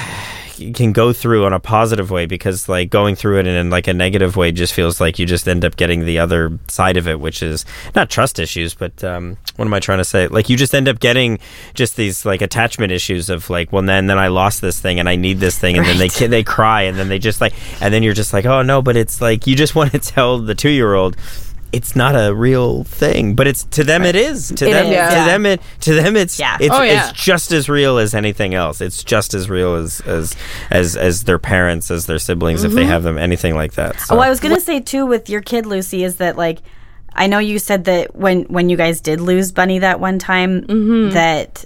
[0.74, 3.94] can go through in a positive way because like going through it in like a
[3.94, 7.18] negative way just feels like you just end up getting the other side of it
[7.18, 10.28] which is not trust issues but um, what am i trying to say?
[10.28, 11.38] Like you just end up getting
[11.74, 15.08] just these like attachment issues of like well then then i lost this thing and
[15.08, 17.92] i need this thing and then they they cry and then they just like and
[17.92, 20.54] then you're just like oh no but it's like you just want to tell the
[20.54, 21.16] two year old
[21.72, 24.48] it's not a real thing, but it's to them it is.
[24.48, 25.24] To It them, is, to yeah.
[25.26, 26.56] them it to them it's Yeah.
[26.60, 27.10] it's, Oh, yeah.
[27.10, 28.80] it's just as real as anything else.
[28.80, 30.34] It's just as real as as
[30.70, 34.00] as, as their parents, as their siblings, if they have them, anything like that.
[34.00, 34.16] So.
[34.16, 36.58] Oh, I was gonna say too with your kid Lucy is that like
[37.14, 40.62] I know you said that when when you guys did lose Bunny that one time
[40.62, 41.10] Mm-hmm.
[41.14, 41.64] that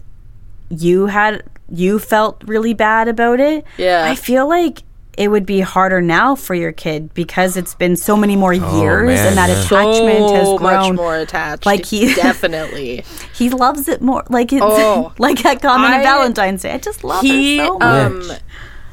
[0.70, 3.64] you had you felt really bad about it.
[3.78, 4.04] Yeah.
[4.04, 4.82] I feel like
[5.16, 8.64] it would be harder now for your kid because it's been so many more years
[8.72, 9.60] Oh, man, and that yeah.
[9.64, 10.72] attachment has so grown.
[10.88, 11.66] much more attached.
[11.66, 13.04] Like he- definitely.
[13.34, 14.24] He loves it more.
[14.30, 15.12] Like it's Oh.
[15.18, 16.72] like that comment on Valentine's Day.
[16.72, 17.82] I just love he her so much.
[17.82, 18.32] um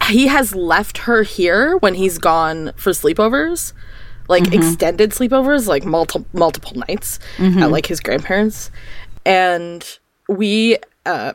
[0.10, 3.74] he has left her here when he's gone for sleepovers
[4.28, 4.54] like Mm-hmm.
[4.62, 7.64] extended sleepovers like multiple multiple nights Mm-hmm.
[7.64, 8.72] at like his grandparents
[9.26, 11.34] and we uh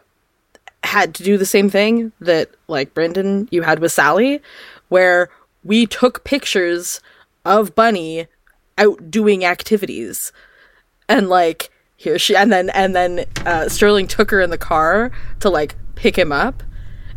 [0.83, 4.40] had to do the same thing that like Brandon you had with Sally
[4.88, 5.29] where
[5.64, 7.01] we took pictures
[7.44, 8.27] of Bunny
[8.79, 10.33] out doing activities
[11.09, 15.11] and like here she and then and then uh, Sterling took her in the car
[15.40, 16.62] to like pick him up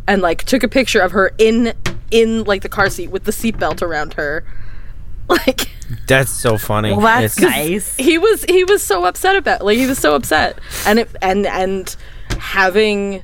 [0.06, 1.74] and like took a picture of her in
[2.10, 4.44] in like the car seat with the seatbelt around her
[5.28, 5.68] like
[6.08, 6.90] That's so funny.
[6.92, 7.96] well, that's It's- nice.
[7.96, 11.46] he was he was so upset about like he was so upset and it and
[11.46, 11.94] and
[12.38, 13.22] having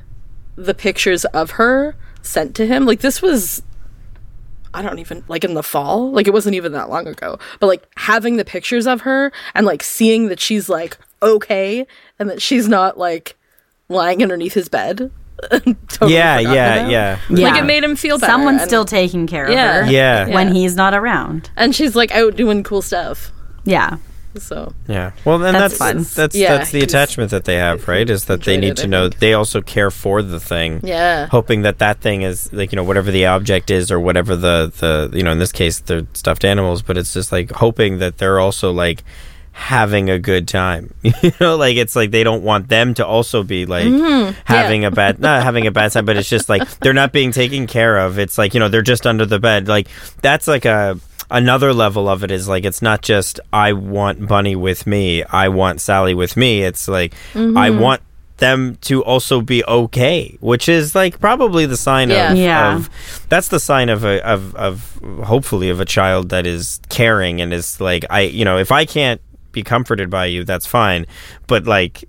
[0.55, 3.63] the pictures of her sent to him like this was
[4.77, 7.67] I don't even like in the fall like it wasn't even that long ago but
[7.67, 11.87] like having the pictures of her and like seeing that she's like okay
[12.19, 13.35] and that she's not like
[13.89, 15.11] lying underneath his bed
[15.51, 17.49] totally Yeah, forgotten yeah, yeah.
[17.51, 19.79] like it made him feel better Someone's and- still taking care Yeah.
[19.81, 20.27] of her Yeah.
[20.29, 20.53] when Yeah.
[20.53, 21.49] he's not around.
[21.55, 23.31] and she's like out doing cool stuff
[23.65, 23.97] Yeah.
[24.41, 25.11] So Yeah.
[25.25, 26.05] Well, and That's that's fun.
[26.15, 28.09] that's Yeah, that's the attachment that they have, right?
[28.09, 30.81] Is that they need it, to know they also care for the thing.
[30.83, 34.35] yeah Hoping that that thing is like you know whatever the object is or whatever
[34.35, 37.99] the the you know in this case they're stuffed animals, but it's just like hoping
[37.99, 39.03] that they're also like
[39.57, 40.93] having a good time.
[41.01, 44.31] you know, like it's like they don't want them to also be like mm-hmm.
[44.45, 47.31] having a bad not having a bad time, but it's just like they're not being
[47.31, 48.19] taken care of.
[48.19, 49.67] It's like, you know, they're just under the bed.
[49.67, 49.87] Like
[50.21, 54.55] that's like a another level of it is like it's not just I want Bunny
[54.55, 56.63] with me, I want Sally with me.
[56.63, 57.79] It's like I mm-hmm.
[57.79, 58.01] want
[58.37, 62.31] them to also be okay, which is like probably the sign Yeah.
[62.31, 62.75] of, Yeah.
[62.75, 67.41] of that's the sign of a of of hopefully of a child that is caring
[67.41, 71.07] and is like I you know if I can't be comforted by you that's fine
[71.47, 72.03] but like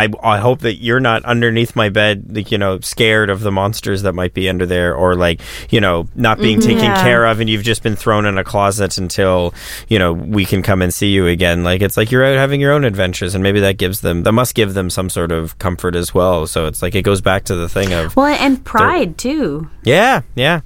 [0.00, 3.52] I, I hope that you're not underneath my bed, like, you know, scared of the
[3.52, 6.68] monsters that might be under there, or like, you know, not being mm-hmm.
[6.68, 7.02] taken Yeah.
[7.02, 9.52] care of, and you've just been thrown in a closet until,
[9.88, 11.62] you know, we can come and see you again.
[11.64, 14.32] Like, it's like you're out having your own adventures, and maybe that gives them, that
[14.32, 16.46] must give them some sort of comfort as well.
[16.46, 19.68] So it's like it goes back to the thing of, Well, and pride too.
[19.84, 20.60] yeah, yeah,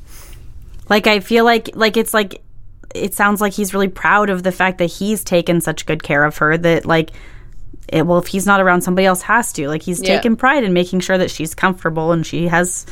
[0.89, 2.41] Like I feel like like it's like
[2.95, 6.23] it sounds like he's really proud of the fact that he's taken such good care
[6.25, 7.11] of her that like
[7.89, 9.69] it, well if he's not around somebody else has to.
[9.69, 10.17] Like he's Yeah.
[10.17, 12.87] taken pride in making sure that she's comfortable and she has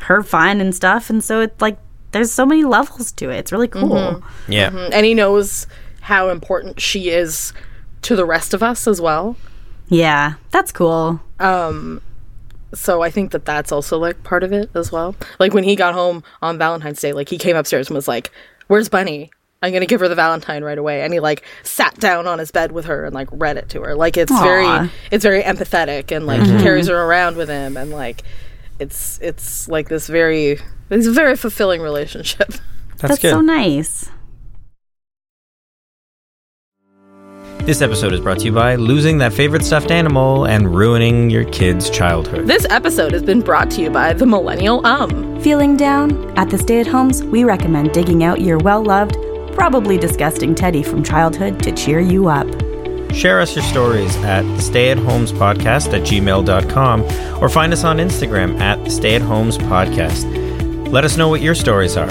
[0.00, 1.76] her fun and stuff and so it's like
[2.12, 3.36] there's so many levels to it.
[3.38, 4.22] It's really cool.
[4.48, 4.70] yeah.
[4.92, 5.66] and he knows
[6.00, 7.52] how important she is
[8.02, 9.36] to the rest of us as well.
[9.88, 11.20] Yeah, that's cool.
[11.40, 12.00] Um,
[12.74, 15.16] so I think that that's also like part of it as well.
[15.38, 18.30] Like when he got home on Valentine's Day, like he came upstairs and was like,
[18.68, 19.30] "Where's Bunny?
[19.62, 22.50] I'm gonna give her the Valentine right away." And he like sat down on his
[22.50, 23.94] bed with her and like read it to her.
[23.94, 24.42] Like it's Aw.
[24.42, 28.22] very, it's very empathetic and like he carries her around with him and like
[28.78, 30.58] it's it's like this very
[30.90, 32.48] It's a very fulfilling relationship.
[32.98, 33.30] That's, That's good.
[33.30, 34.10] so nice.
[37.60, 41.44] This episode is brought to you by losing that favorite stuffed animal and ruining your
[41.50, 42.46] kid's childhood.
[42.46, 45.38] This episode has been brought to you by the Millennial Um.
[45.42, 46.36] Feeling down?
[46.38, 49.16] At the Stay at Homes, we recommend digging out your well loved,
[49.58, 52.46] probably disgusting teddy from childhood to cheer you up.
[53.12, 57.02] Share us your stories at stayathomespodcast at homespodcast at gmail.com
[57.42, 60.92] or find us on Instagram at stayathomespodcast.
[60.92, 62.08] Let us know what your stories are.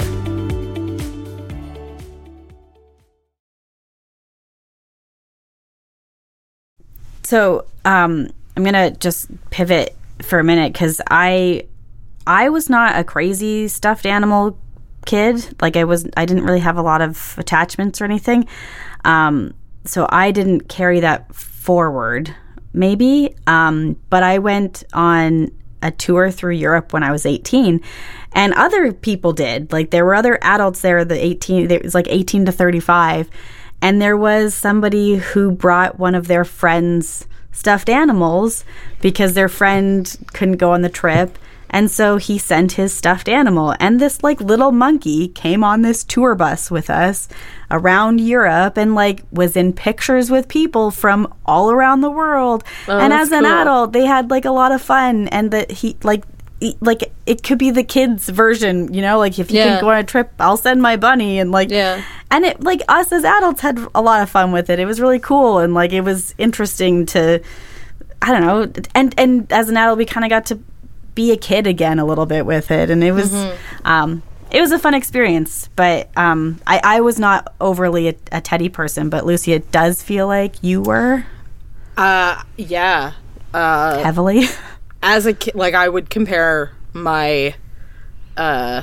[7.22, 11.64] So, um, I'm gonna just pivot for a minute because I,
[12.26, 14.58] I was not a crazy stuffed animal
[15.06, 15.56] kid.
[15.60, 18.46] Like I was, I didn't really have a lot of attachments or anything.
[19.04, 22.34] Um, so I didn't carry that forward.
[22.72, 27.80] Maybe, um, but I went on a tour through Europe when I was 18,
[28.32, 29.72] and other people did.
[29.72, 31.04] Like there were other adults there.
[31.04, 33.30] The 18, it was like 18 to 35
[33.80, 38.64] and there was somebody who brought one of their friends stuffed animals
[39.00, 41.38] because their friend couldn't go on the trip
[41.70, 43.74] and so he sent his stuffed animal.
[43.78, 47.28] And this like little monkey came on this tour bus with us
[47.70, 52.64] around Europe and like was in pictures with people from all around the world.
[52.88, 53.52] Oh, and as an cool.
[53.52, 55.28] adult they had like a lot of fun.
[55.28, 56.24] And that he like
[56.80, 59.18] like it could be the kids version you know?
[59.18, 59.64] Like if you Yeah.
[59.74, 61.38] can go on a trip i'll send my bunny.
[61.38, 62.02] And like Yeah.
[62.30, 64.78] and it like us as adults had a lot of fun with it.
[64.78, 65.58] It was really cool.
[65.58, 67.40] And like it was interesting to
[68.22, 68.72] i don't know.
[68.94, 70.58] And and as an adult we kind of got to
[71.18, 73.34] be a kid again a little bit with it and it was
[73.84, 78.40] um it was a fun experience but um i i was not overly a, a
[78.40, 81.24] teddy person but lucy it does feel like you were
[81.96, 83.14] Uh, yeah.
[83.52, 84.44] Uh, heavily
[85.02, 87.56] as a kid, like I would compare my
[88.36, 88.82] uh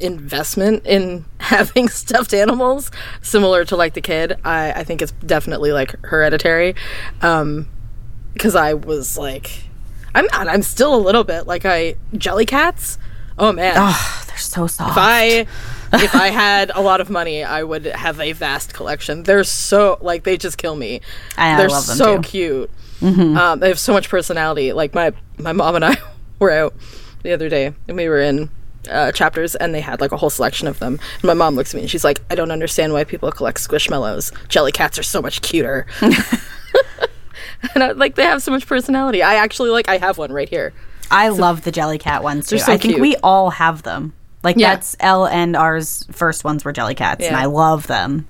[0.00, 4.38] investment in having stuffed animals similar to like the kid.
[4.44, 6.74] I I think it's definitely like hereditary.
[7.20, 7.68] Um
[8.32, 9.64] because I was like
[10.14, 12.98] I'm not I'm still a little bit like I Jellycats.
[13.38, 13.74] Oh man.
[13.76, 15.24] oh they're so soft If I
[16.04, 19.22] if I had a lot of money, I would have a vast collection.
[19.24, 21.00] They're so like they just kill me.
[21.36, 22.22] I- I They're love them so too.
[22.22, 22.70] cute.
[23.02, 24.72] Um, they have so much personality.
[24.72, 25.96] Like my my mom and I
[26.38, 26.74] were out
[27.22, 28.50] the other day, and we were in
[28.90, 31.00] uh, chapters, and they had like a whole selection of them.
[31.14, 33.58] And my mom looks at me and she's like, "I don't understand why people collect
[33.58, 34.32] squishmallows.
[34.48, 35.86] Jellycats are so much cuter."
[37.74, 39.22] and I, like they have so much personality.
[39.22, 40.72] I actually like I have one right here.
[41.10, 42.58] I love the Jellycat ones too.
[42.58, 43.00] So I think cute.
[43.00, 44.12] we all have them.
[44.42, 44.74] Like Yeah.
[44.74, 47.40] that's L and ours first ones were Jellycats, and Yeah.
[47.40, 48.26] I love them.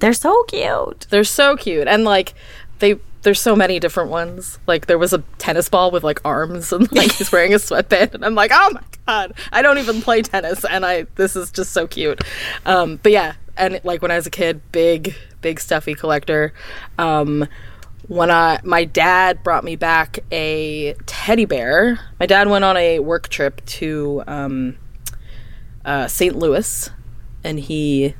[0.00, 1.06] They're so cute.
[1.10, 2.34] They're so cute, and like
[2.78, 2.98] they.
[3.22, 4.58] There's so many different ones.
[4.66, 8.16] Like there was a tennis ball with like arms, and like he's wearing a sweatband,
[8.16, 11.52] and I'm like, oh my god, I don't even play tennis, and I this is
[11.52, 12.20] just so cute.
[12.66, 16.52] Um, but yeah, and like when I was a kid, big big stuffy collector.
[16.98, 17.46] Um,
[18.08, 21.98] when I my dad brought me back a teddy bear.
[22.18, 24.76] My dad went on a work trip to um,
[25.84, 26.36] uh, St.
[26.36, 26.90] Louis,
[27.44, 28.14] and he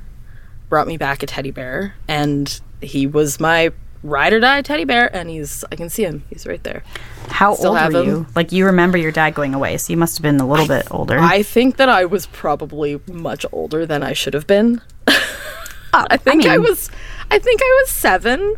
[0.68, 5.14] brought me back a teddy bear, and he was my ride or die teddy bear,
[5.14, 6.25] and he's I can see him.
[6.31, 6.83] He's right there.
[7.29, 8.27] How Still old were you?
[8.35, 10.87] Like you remember your dad going away, so you must have been a little bit
[10.90, 11.18] older.
[11.18, 14.81] I think that I was probably much older than I should have been.
[15.95, 16.90] I think I, mean- was
[17.31, 18.57] I think I was 7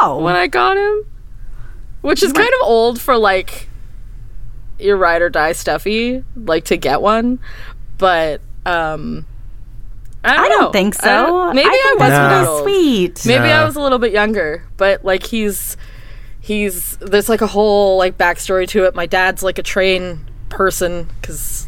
[0.00, 1.06] oh, when I got him.
[2.00, 3.68] Which is kind of old for like
[4.78, 7.40] your ride or die stuffy, like to get one.
[7.98, 9.26] But um
[10.24, 11.40] I don't, I don't think so.
[11.40, 12.62] I maybe I, think wasn't that's that old.
[12.64, 13.26] sweet.
[13.26, 15.76] Maybe I was a little bit younger, but like he's
[16.40, 18.94] he's there's like a whole like backstory to it.
[18.94, 21.67] My dad's like a train person because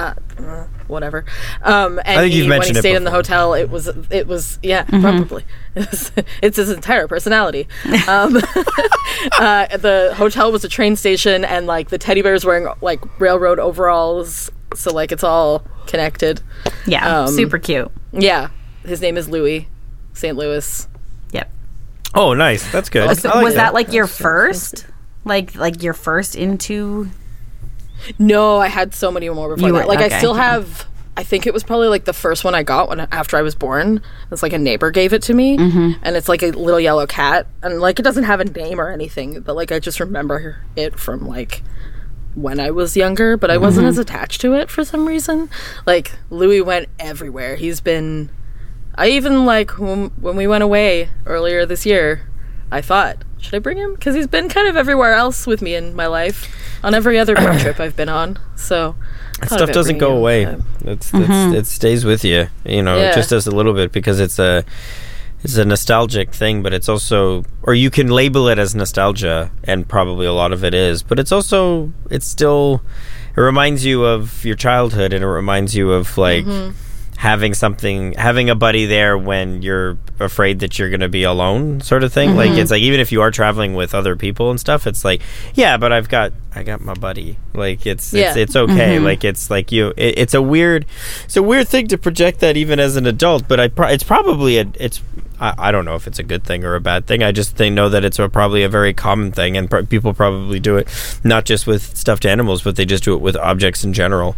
[0.00, 1.24] uh, whatever.
[1.62, 3.88] Um, and think he, you've when mentioned he it stayed in the hotel, it was
[4.10, 5.00] it was yeah Mm-hmm.
[5.02, 5.44] probably
[5.76, 7.68] it it's his entire personality.
[8.08, 8.36] Um,
[9.38, 13.58] uh, the hotel was a train station, and like the teddy bear's wearing like railroad
[13.58, 16.40] overalls, so like it's all connected.
[16.86, 17.90] yeah, um, super cute.
[18.12, 18.48] Yeah,
[18.84, 19.68] his name is Louis,
[20.14, 20.36] St.
[20.36, 20.88] Louis.
[21.32, 21.50] Yep.
[22.14, 22.70] Oh, nice.
[22.72, 23.16] That's good.
[23.18, 24.86] So like was that like your first,
[25.24, 27.08] like like your first into?
[28.18, 29.88] No, I had so many more before You were- that.
[29.88, 30.86] Like I still have.
[31.16, 33.54] I think it was probably like the first one I got when after I was
[33.54, 34.00] born.
[34.30, 35.90] It's like a neighbor gave it to me, Mm-hmm.
[36.02, 38.90] and it's like a little yellow cat, and like it doesn't have a name or
[38.90, 41.62] anything, but like I just remember it from like
[42.34, 43.90] when I was younger, but I wasn't Mm-hmm.
[43.90, 45.50] as attached to it for some reason.
[45.84, 47.56] Like Louis went everywhere.
[47.56, 48.30] He's been.
[48.94, 52.26] I even like when, when we went away earlier this year.
[52.72, 53.94] I thought, should I bring him?
[53.94, 56.54] Because he's been kind of everywhere else with me in my life.
[56.82, 58.38] On every other big trip I've been on.
[58.56, 58.94] So
[59.40, 60.44] That stuff doesn't go it away.
[60.46, 60.60] up.
[60.84, 61.54] It's, it's mm-hmm.
[61.54, 62.48] it stays with you.
[62.64, 63.10] You know, Yeah.
[63.10, 64.64] it just does a little bit because it's a
[65.42, 69.88] it's a nostalgic thing, but it's also or you can label it as nostalgia, and
[69.88, 71.02] probably a lot of it is.
[71.02, 72.82] But it's also it's still
[73.36, 76.44] it reminds you of your childhood, and it reminds you of like.
[76.44, 76.76] Mm-hmm.
[77.20, 81.82] Having something, having a buddy there when you're afraid that you're going to be alone,
[81.82, 82.34] sort of thing.
[82.34, 82.60] Like mm-hmm.
[82.60, 85.20] it's like even if you are traveling with other people and stuff, it's like,
[85.52, 87.36] yeah, but I've got, I got my buddy.
[87.52, 88.42] Like it's, it's, Yeah.
[88.42, 88.96] it's okay.
[88.96, 89.04] Mm-hmm.
[89.04, 89.92] Like it's like you.
[89.98, 90.86] It, it's a weird,
[91.26, 93.46] it's a weird thing to project that even as an adult.
[93.46, 95.02] But I, pro- it's probably a, it's.
[95.40, 97.22] I, I don't know if it's a good thing or a bad thing.
[97.22, 100.12] I just think know that it's a, probably a very common thing, and pr- people
[100.14, 100.86] probably do it
[101.24, 104.36] not just with stuffed animals, but they just do it with objects in general.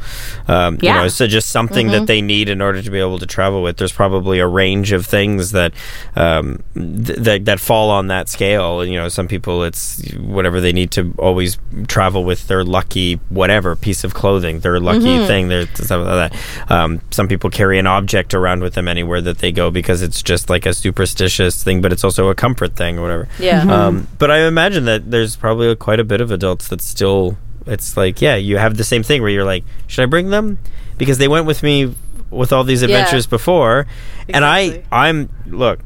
[0.49, 1.03] Um, You Yeah.
[1.03, 3.77] know, so just something that they need in order to be able to travel with.
[3.79, 5.73] There's probably a range of things that
[6.17, 8.81] um, th- that that fall on that scale.
[8.81, 13.15] And, you know, some people it's whatever they need to always travel with their lucky
[13.29, 16.71] whatever piece of clothing, their lucky thing, their something like that.
[16.71, 20.23] Um, some people carry an object around with them anywhere that they go because it's
[20.23, 23.29] just like a superstitious thing, but it's also a comfort thing or whatever.
[23.39, 23.63] Yeah.
[23.63, 27.37] Um, but I imagine that there's probably quite a bit of adults that still.
[27.67, 30.59] It's like, yeah, you have the same thing where you're like, should I bring them?
[30.99, 31.95] Because they went with me
[32.31, 33.87] with all these adventures before,
[34.29, 35.81] and I, I'm look.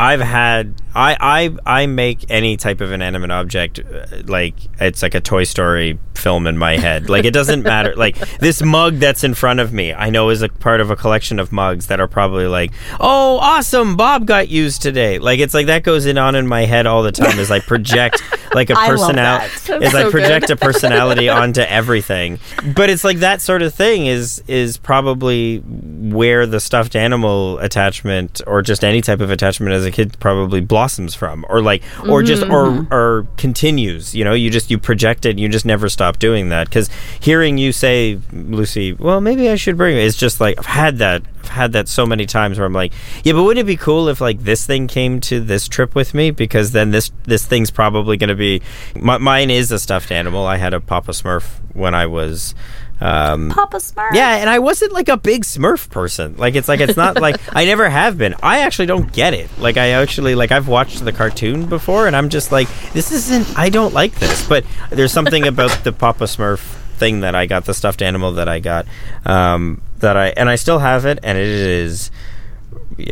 [0.00, 1.16] I've had I
[1.66, 5.98] I I make any type of inanimate object uh, like it's like a Toy Story
[6.14, 7.08] film in my head.
[7.08, 7.94] Like it doesn't matter.
[7.96, 10.96] Like this mug that's in front of me, I know is a part of a
[10.96, 15.18] collection of mugs that are probably like, oh, awesome, Bob got used today.
[15.18, 17.60] Like it's like that goes in on in my head all the time as I
[17.60, 18.22] project
[18.54, 19.72] like a personality.
[19.84, 20.52] As I project good.
[20.52, 22.38] a personality onto everything.
[22.74, 28.40] But it's like that sort of thing is is probably where the stuffed animal attachment
[28.46, 32.22] or just any type of attachment as a kid probably blossoms from or like or
[32.22, 32.78] just or mm-hmm.
[32.80, 32.94] Mm-hmm.
[32.94, 36.48] or continues, you know, you just you project it, and you just never stop doing
[36.48, 36.88] that cuz
[37.20, 40.00] hearing you say Lucy, well maybe I should bring it.
[40.00, 42.92] It's just like I've had that I've had that so many times where I'm like,
[43.24, 46.14] yeah, but wouldn't it be cool if like this thing came to this trip with
[46.14, 48.62] me because then this this thing's probably going to be
[48.94, 50.46] my, mine is a stuffed animal.
[50.46, 52.54] I had a Papa Smurf when I was
[53.00, 54.12] um Papa Smurf.
[54.12, 56.36] yeah, and I wasn't like a big Smurf person.
[56.36, 58.34] Like it's like it's not like I never have been.
[58.42, 59.48] I actually don't get it.
[59.58, 63.58] Like I actually like I've watched the cartoon before and I'm just like this isn't
[63.58, 64.46] I don't like this.
[64.46, 66.58] But there's something about the Papa Smurf
[66.98, 68.86] thing that I got the stuffed animal that I got
[69.24, 72.10] um that I and I still have it and it is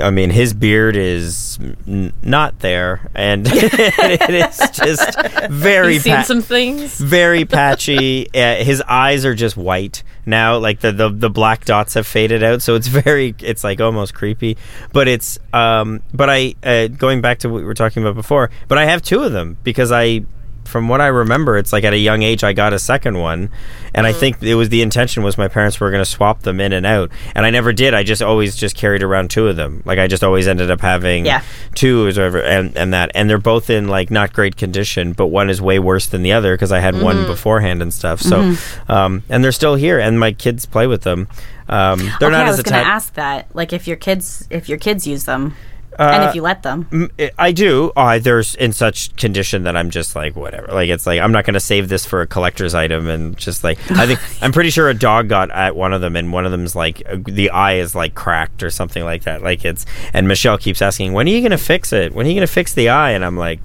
[0.03, 5.19] I mean, his beard is n- not there, and it is just
[5.51, 6.99] very You've seen pa- some things.
[6.99, 8.29] very patchy.
[8.35, 10.59] Uh, his eyes are just white now.
[10.59, 14.15] Like the, the the black dots have faded out, so it's very it's like almost
[14.15, 14.57] creepy.
[14.93, 16.03] But it's um.
[16.13, 18.51] But I uh, going back to what we were talking about before.
[18.69, 20.25] But I have two of them because I.
[20.69, 23.49] From what I remember, it's like at a young age I got a second one,
[23.95, 26.61] and I think it was the intention was my parents were going to swap them
[26.61, 27.95] in and out, and I never did.
[27.95, 29.83] I just always just carried around two of them.
[29.85, 31.43] Like I just always ended up having Yeah.
[31.75, 35.29] two or whatever, and and that, and they're both in like not great condition, but
[35.29, 38.21] one is way worse than the other because I had one beforehand and stuff.
[38.21, 38.55] So,
[38.89, 41.29] um, and they're still here, and my kids play with them.
[41.71, 43.55] Um, they're okay, not I as was going to ask that.
[43.55, 45.55] Like, if your kids, if your kids use them,
[45.99, 46.85] and if you let them.
[46.87, 47.93] Mm, I do.
[47.97, 50.69] Uh, there's in such condition that I'm just like whatever.
[50.69, 53.65] Like it's like I'm not going to save this for a collector's item and just
[53.65, 56.45] like I think I'm pretty sure a dog got at one of them and one
[56.45, 59.43] of them's like uh, the eye is like cracked or something like that.
[59.43, 62.13] Like it's and Michelle keeps asking when are you going to fix it?
[62.13, 63.11] When are you going to fix the eye?
[63.11, 63.61] And I'm like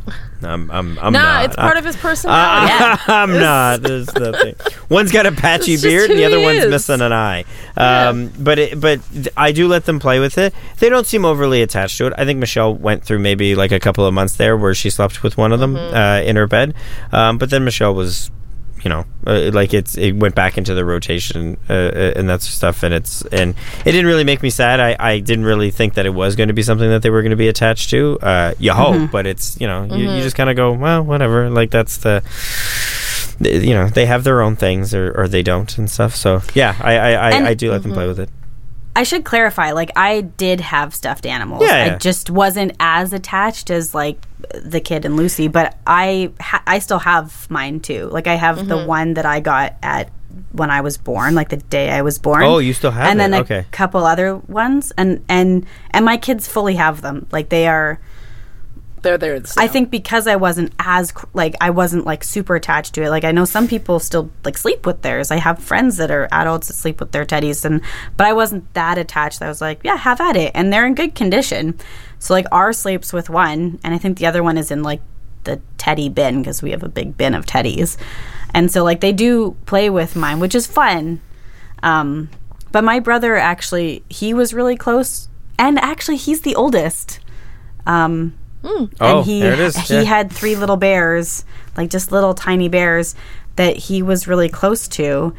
[0.46, 1.46] I'm I'm I'm Nah, not.
[1.46, 2.74] it's part I- of his personality.
[2.74, 3.82] uh, I'm not.
[3.82, 4.56] There's nothing.
[4.90, 6.70] One's got a patchy beard, and the other he one's is.
[6.70, 7.46] missing an eye.
[7.78, 9.00] Um, But it, but
[9.38, 10.54] I do let them play with it.
[10.80, 12.14] They don't seem overly attached to it.
[12.18, 15.24] I think Michelle went through maybe like a couple of months there where she slept
[15.24, 15.96] with one of them Mm-hmm.
[15.96, 16.74] uh, in her bed,
[17.12, 18.30] um, but then Michelle was.
[18.84, 22.42] You know, uh, like it's it went back into the rotation uh, uh, and that
[22.42, 23.56] stuff, and it's and
[23.86, 24.80] it didn't really make me sad.
[24.80, 27.22] I, I didn't really think that it was going to be something that they were
[27.22, 28.20] going to be attached to.
[28.22, 31.50] Uh, you hope, but it's you know you, you just kind of go well, whatever.
[31.50, 32.22] Like that's the
[33.40, 36.76] you know they have their own things or, or they don't and stuff so yeah
[36.80, 38.30] i i, I, And- I do let them play with it
[38.96, 41.64] I should clarify, like I did have stuffed animals.
[41.64, 41.96] Yeah, yeah.
[41.96, 44.20] I just wasn't as attached as like
[44.54, 48.08] the kid and Lucy, but I ha- I still have mine too.
[48.12, 48.88] Like I have the mm-hmm.
[48.88, 50.10] one that I got at
[50.52, 52.44] when I was born, like the day I was born.
[52.44, 53.24] Oh, you still have and it?
[53.24, 53.66] then a Okay.
[53.72, 57.28] couple other ones, and and and my kids fully have them.
[57.32, 58.00] Like they are.
[59.04, 59.42] They're there.
[59.58, 63.10] I think because I wasn't as like I wasn't like super attached to it.
[63.10, 65.30] Like I know some people still like sleep with theirs.
[65.30, 67.82] I have friends that are adults that sleep with their teddies, and
[68.16, 69.42] but I wasn't that attached.
[69.42, 71.78] I was like, yeah, have at it, and they're in good condition.
[72.20, 75.02] So like our sleeps with one, and I think the other one is in like
[75.44, 77.98] the teddy bin because we have a big bin of teddies,
[78.54, 81.20] and so like they do play with mine, which is fun.
[81.84, 82.30] Um,
[82.72, 85.28] but my brother actually he was really close,
[85.60, 87.20] and actually he's the oldest.
[87.86, 88.94] Um, Mm.
[89.02, 89.76] Oh, and he there it is.
[89.78, 90.04] he Yeah.
[90.04, 91.46] had three little bears,
[91.78, 93.14] like just little tiny bears
[93.58, 95.34] that he was really close to.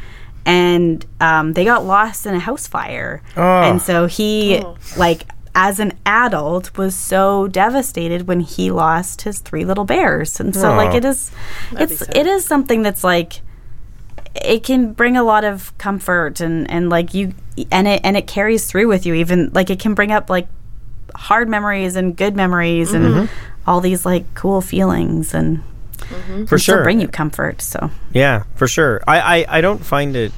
[0.47, 3.23] And um, they got lost in a house fire.
[3.37, 3.63] Oh.
[3.63, 4.63] And so he,
[4.97, 10.39] like, as an adult, was so devastated when he lost his three little bears.
[10.39, 10.97] And so, like, Oh.
[10.99, 11.31] it is,
[11.79, 13.41] it is something that's like,
[14.35, 17.33] it can bring a lot of comfort and and like you
[17.71, 19.15] and it and it carries through with you.
[19.15, 20.49] Even like it can bring up like
[21.15, 23.19] hard memories and good memories Mm-hmm.
[23.21, 23.29] and
[23.67, 25.63] all these like cool feelings and
[26.49, 26.83] for sure.
[26.83, 27.63] bring you comfort.
[27.63, 29.03] So Yeah, for sure.
[29.09, 30.33] I, I, I don't find it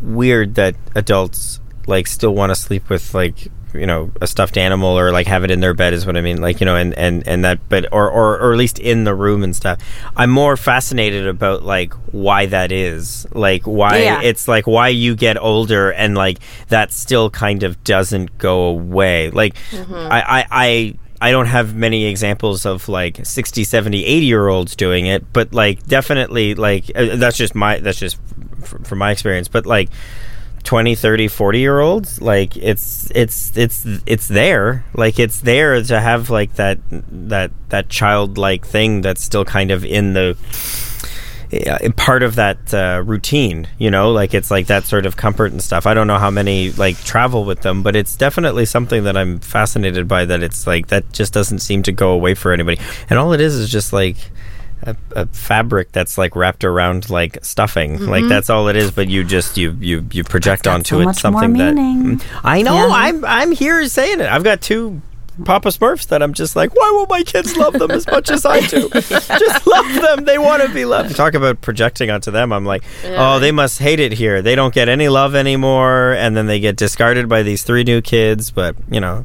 [0.00, 4.98] weird that adults like still want to sleep with like you know a stuffed animal
[4.98, 6.40] or like have it in their bed is what I mean.
[6.40, 9.14] Like you know, and and and that, but or or or at least in the
[9.14, 9.78] room and stuff.
[10.16, 13.26] I'm more fascinated about like why that is.
[13.32, 14.20] Like why Yeah.
[14.22, 19.30] it's like why you get older and like that still kind of doesn't go away.
[19.30, 20.46] Like I I.
[20.50, 20.94] I
[21.24, 25.54] I don't have many examples of like 60, 70, 80 year olds doing it, but
[25.54, 28.18] like definitely like uh, that's just my that's just
[28.60, 29.88] f- from my experience, but like
[30.64, 34.84] 20, 30, 40 year olds, like it's it's it's it's there.
[34.94, 39.84] Like it's there to have like that that that childlike thing that's still kind of
[39.84, 40.36] in the
[41.52, 45.52] yeah, part of that uh, routine, you know, like it's like that sort of comfort
[45.52, 45.86] and stuff.
[45.86, 49.38] I don't know how many like travel with them, but it's definitely something that I'm
[49.38, 50.24] fascinated by.
[50.24, 53.40] That it's like that just doesn't seem to go away for anybody, and all it
[53.40, 54.16] is is just like
[54.82, 58.04] a, a fabric that's like wrapped around like stuffing.
[58.06, 58.90] Like that's all it is.
[58.90, 61.74] But you just you you you project onto so it something that.
[61.74, 62.74] Mm, I know.
[62.74, 62.88] Yeah.
[62.92, 64.26] I'm I'm here saying it.
[64.26, 65.00] I've got two.
[65.46, 68.44] Papa Smurfs that I'm just like, why won't my kids love them as much as
[68.44, 68.90] I do?
[68.90, 70.26] just love them.
[70.26, 71.16] They want to be loved.
[71.16, 72.52] Talk about projecting onto them.
[72.52, 74.42] I'm like, oh, they must hate it here.
[74.42, 78.02] They don't get any love anymore, and then they get discarded by these three new
[78.02, 78.50] kids.
[78.50, 79.24] But you know,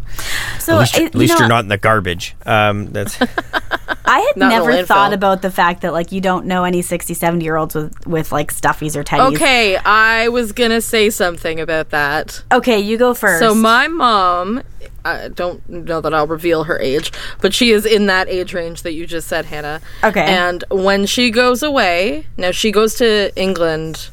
[0.60, 2.38] so at least, it- you you're not in the garbage.
[2.46, 3.20] Um, that's
[4.08, 7.14] I had Not never thought about the fact that like you don't know any 60,
[7.14, 9.36] 70 year olds with with like stuffies or teddies.
[9.36, 12.44] Okay, I was gonna say something about that.
[12.52, 13.40] Okay, you go first.
[13.40, 14.64] So my mom,
[15.04, 18.84] I don't know that I'll reveal her age, but she is in that age range
[18.84, 19.82] that you just said, Hannah.
[20.04, 20.26] Okay.
[20.26, 24.10] And when she goes away, now she goes to England.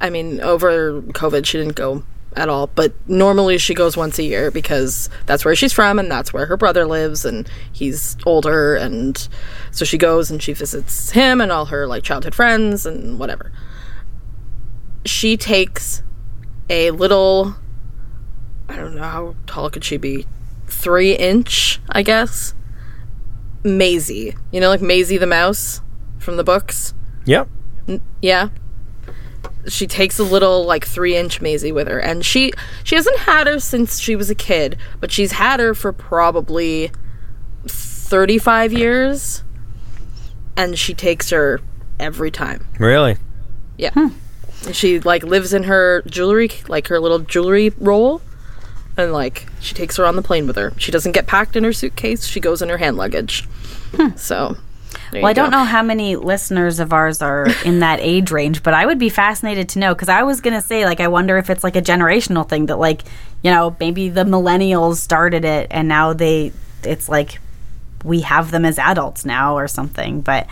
[0.00, 2.04] I mean, over COVID, she didn't go
[2.38, 6.10] at all, but normally she goes once a year because that's where she's from and
[6.10, 9.28] that's where her brother lives and he's older and
[9.72, 13.52] so she goes and she visits him and all her like childhood friends and whatever.
[15.04, 16.02] She takes
[16.70, 17.56] a little
[18.68, 20.26] I don't know how tall could she be?
[20.66, 22.54] Three inch, I guess.
[23.64, 24.36] Maisy.
[24.52, 25.80] You know, like Maisy the mouse
[26.18, 26.94] from the books?
[27.24, 27.48] yep.
[28.20, 28.48] Yeah.
[29.68, 31.98] She takes a little like three inch Maisy with her.
[31.98, 32.52] And she
[32.84, 36.90] she hasn't had her since she was a kid, but she's had her for probably
[37.66, 39.42] thirty five years.
[40.56, 41.60] And she takes her
[42.00, 42.66] every time.
[42.78, 43.16] Really.
[43.76, 43.92] Yeah.
[43.92, 44.08] Hmm.
[44.66, 48.20] And She like lives in her jewelry, like her little jewelry roll,
[48.96, 50.72] and like she takes her on the plane with her.
[50.78, 52.26] She doesn't get packed in her suitcase.
[52.26, 53.44] She goes in her hand luggage.
[53.94, 54.16] Hmm.
[54.16, 54.56] So,
[55.10, 55.58] there Well, I don't go.
[55.58, 59.08] know how many listeners of ours are in that age range, but I would be
[59.08, 61.76] fascinated to know because I was going to say, like, I wonder if it's like
[61.76, 63.02] a generational thing that, like,
[63.42, 66.52] you know, maybe the millennials started it and now they,
[66.82, 67.40] it's like
[68.04, 70.20] we have them as adults now or something.
[70.20, 70.46] But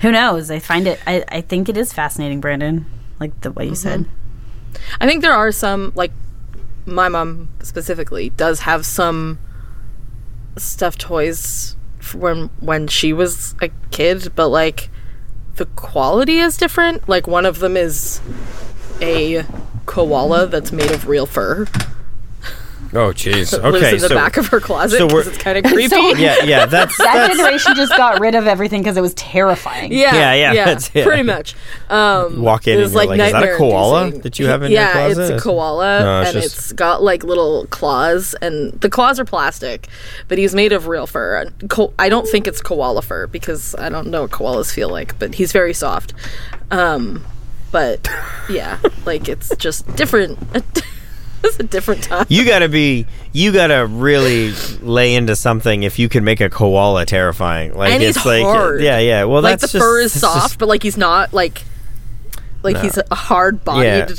[0.00, 0.50] who knows?
[0.50, 2.86] I find it, I, I think it is fascinating, Brandon,
[3.20, 4.04] like the way you mm-hmm.
[4.04, 4.06] said.
[5.00, 6.12] I think there are some like
[6.84, 9.38] my mom specifically does have some
[10.56, 11.75] stuffed toys
[12.14, 14.90] when when she was a kid, but like
[15.56, 17.08] the quality is different.
[17.08, 18.20] Like one of them is
[19.00, 19.44] a
[19.86, 21.66] koala that's made of real fur.
[22.96, 23.50] Oh, jeez.
[23.50, 23.94] that lives Okay.
[23.96, 25.94] in the so back of her closet so we're- because it's kind of creepy.
[26.20, 26.66] yeah, yeah.
[26.66, 29.92] That's That that's generation just got rid of everything because it was terrifying.
[29.92, 31.04] Yeah, Yeah, yeah, yeah, that's- yeah.
[31.04, 31.54] pretty much.
[31.90, 34.22] Um, walk in it and was you're like, is that a koala inducing.
[34.22, 34.96] that you have in your closet?
[34.98, 35.34] yeah, closet?
[35.34, 39.20] it's a koala, No, it's and just- it's got like little claws, and the claws
[39.20, 39.88] are plastic,
[40.28, 41.36] but he's made of real fur.
[41.36, 44.88] And ko- I don't think it's koala fur because I don't know what koalas feel
[44.88, 46.12] like, but he's very soft.
[46.70, 47.24] Um,
[47.72, 48.08] but
[48.48, 50.38] yeah, like it's just different.
[51.44, 52.26] it's a different time.
[52.28, 57.04] you gotta be you gotta really lay into something if you can make a koala
[57.06, 58.80] terrifying like And it's like hard.
[58.80, 61.32] yeah yeah well like the just, fur is it's just- soft, but like he's not
[61.32, 61.62] like
[62.62, 64.14] like he's a hard bodied Yeah.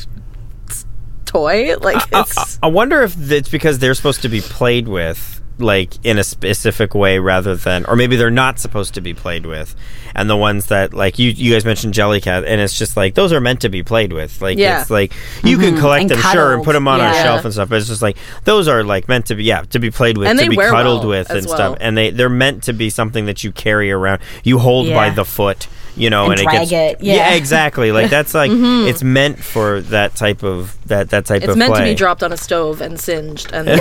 [1.25, 1.75] toy.
[1.77, 5.41] Like I, it's I- I wonder if it's because they're supposed to be played with
[5.59, 9.45] like in a specific way rather than or maybe they're not supposed to be played
[9.45, 9.75] with.
[10.15, 13.31] And the ones that like you you guys mentioned jellycat and it's just like those
[13.33, 14.41] are meant to be played with.
[14.41, 14.81] Like Yeah.
[14.81, 15.79] it's like you can mm-hmm.
[15.79, 17.23] collect And them sure and put them on a Yeah.
[17.23, 19.79] shelf and stuff but it's just like those are like meant to be yeah to
[19.79, 21.55] be played with And to be cuddled well with and well.
[21.55, 21.77] stuff.
[21.81, 24.21] and they they're meant to be something that you carry around.
[24.43, 25.67] You hold by the foot
[25.97, 27.33] you know And and, drag it it, gets yeah.
[27.35, 27.91] exactly.
[27.91, 31.57] Like that's like it's meant for that type of that that type It's of It's
[31.57, 33.79] meant to be dropped on a stove and singed and then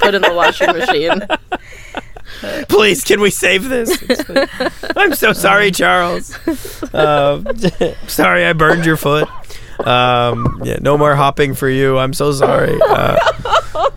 [0.00, 1.22] put in the washing machine.
[2.68, 4.02] please can we save this?
[4.96, 6.36] I'm so sorry charles.
[6.92, 7.46] Um,
[8.08, 9.28] sorry i burned your foot.
[9.86, 11.98] Um, yeah, no more hopping for you.
[11.98, 12.78] I'm so sorry.
[12.88, 13.18] Uh,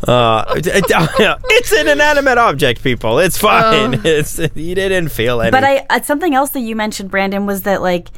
[0.07, 5.59] uh, it- it- it's an inanimate object people it's fine it's you didn't feel anything
[5.61, 8.09] But I uh, something else that you mentioned, Brandon, was that like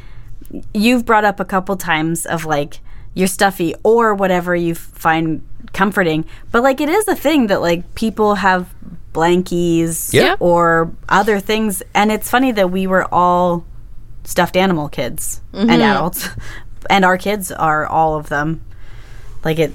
[0.74, 2.80] you've brought up a couple times of like
[3.14, 5.42] your stuffy or whatever you find
[5.74, 6.26] comforting.
[6.52, 8.74] But like it is a thing that like people have
[9.14, 10.36] blankies Yeah.
[10.40, 13.66] or other things, and it's funny that we were all
[14.24, 15.70] stuffed animal kids Mm-hmm.
[15.70, 16.30] and adults,
[16.90, 18.62] and our kids are all of them.
[19.44, 19.72] Like it.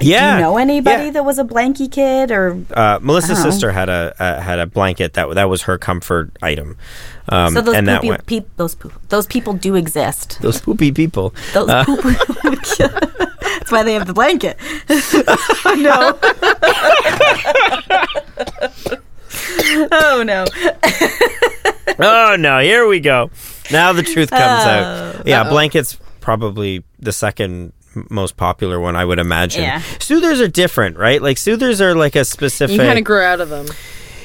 [0.00, 1.10] Yeah Do you know anybody yeah.
[1.12, 3.50] that was a blankie kid or uh, Melissa's know.
[3.50, 6.76] sister had a uh, had a blanket that that was her comfort item,
[7.28, 10.38] um, so those and poopy, went peop, those poop, those people do exist.
[10.40, 11.34] those poopy people.
[11.52, 12.02] Those poop-
[13.58, 14.56] That's why they have the blanket.
[15.76, 16.18] no.
[19.92, 20.44] oh no.
[21.98, 23.30] oh no, here we go.
[23.70, 25.18] Now the truth comes Oh.
[25.18, 25.26] out.
[25.26, 27.72] Yeah, blankets probably the second
[28.10, 29.62] most popular one I would imagine.
[29.62, 29.82] Yeah.
[29.98, 31.20] Soothers are different, right?
[31.20, 33.66] Like soothers are like a specific You kind of grow out of them.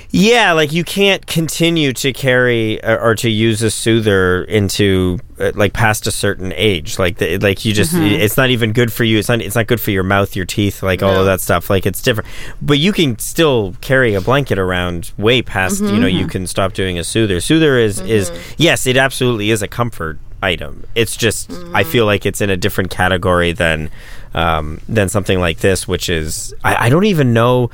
[0.10, 5.52] Yeah, like you can't continue to carry uh, or to use a soother into uh,
[5.54, 6.98] like past a certain age.
[6.98, 9.20] Like the, like you just it's not even good for you.
[9.20, 11.70] It's not it's not good for your mouth, your teeth, like all of that stuff.
[11.70, 12.30] Like it's different.
[12.62, 16.74] But you can still carry a blanket around way past, you know, you can stop
[16.74, 17.42] doing a soother.
[17.42, 20.86] Soother is is yes, it absolutely is a comfort item.
[20.96, 23.90] It's just I feel like it's in a different category than
[24.34, 27.70] um, than something like this, which is I, I don't even know.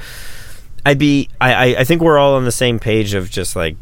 [0.85, 3.75] I'd be I, I think we're all on the same page of just like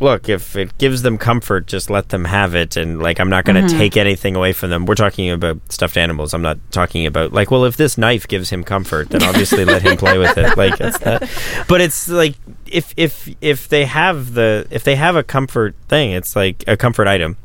[0.00, 2.76] look if it gives them comfort just let them have it.
[2.76, 4.86] And like I'm not going to take anything away from them.
[4.86, 6.32] We're talking about stuffed animals.
[6.34, 9.82] I'm not talking about like well if this knife gives him comfort then obviously let
[9.82, 10.56] him play with it.
[10.56, 11.28] Like it's that
[11.68, 12.34] but it's like
[12.66, 16.76] if if if they have the if they have a comfort thing it's like a
[16.76, 17.36] comfort item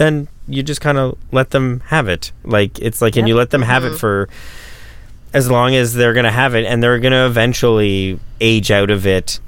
[0.00, 2.32] then you just kind of let them have it.
[2.42, 3.96] Like it's like and you let them have it mm-hmm.
[3.98, 4.28] for
[5.34, 8.90] as long as they're going to have it and they're going to eventually age out
[8.90, 9.38] of it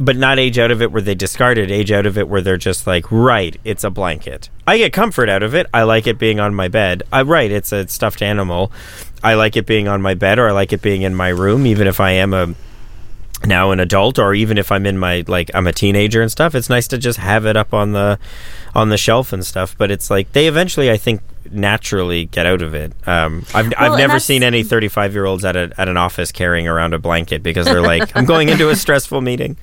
[0.00, 2.40] but not age out of it where they discard it age out of it where
[2.40, 4.50] they're just like right it's a blanket.
[4.66, 5.68] I get comfort out of it.
[5.72, 7.04] I like it being on my bed.
[7.12, 8.72] I right it's a stuffed animal.
[9.22, 11.64] I like it being on my bed or i like it being in my room
[11.64, 12.52] even if i am a
[13.46, 16.54] now an adult or even if i'm in my like i'm a teenager and stuff
[16.54, 18.18] it's nice to just have it up on the
[18.74, 21.20] on the shelf and stuff but it's like they eventually i think
[21.50, 25.44] naturally get out of it um i've, Well, I've never seen any 35 year olds
[25.44, 28.68] at, a, at an office carrying around a blanket because they're like i'm going into
[28.70, 29.56] a stressful meeting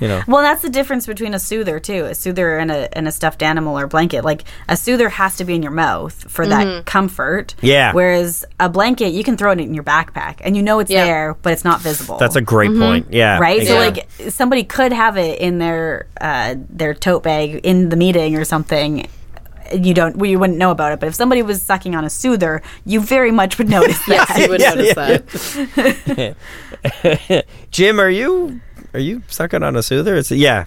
[0.00, 2.04] you know Well, that's the difference between a soother too.
[2.04, 4.24] A soother and a and a stuffed animal or blanket.
[4.24, 7.56] Like a soother has to be in your mouth for that comfort.
[7.62, 7.92] Yeah.
[7.92, 11.04] Whereas a blanket, you can throw it in your backpack and you know it's Yeah.
[11.04, 12.16] there, but it's not visible.
[12.16, 13.66] that's a great point yeah right.
[13.66, 18.36] So like somebody could have it in their uh, their tote bag in the meeting
[18.36, 19.08] or something.
[19.74, 21.00] You don't, well, you wouldn't know about it.
[21.00, 24.26] But if somebody was sucking on a soother, you very much would notice that.
[24.28, 26.34] Yes, you would Yeah, notice yeah,
[27.04, 27.46] that.
[27.70, 28.60] jim are you
[28.94, 30.64] are you sucking on a soother it's yeah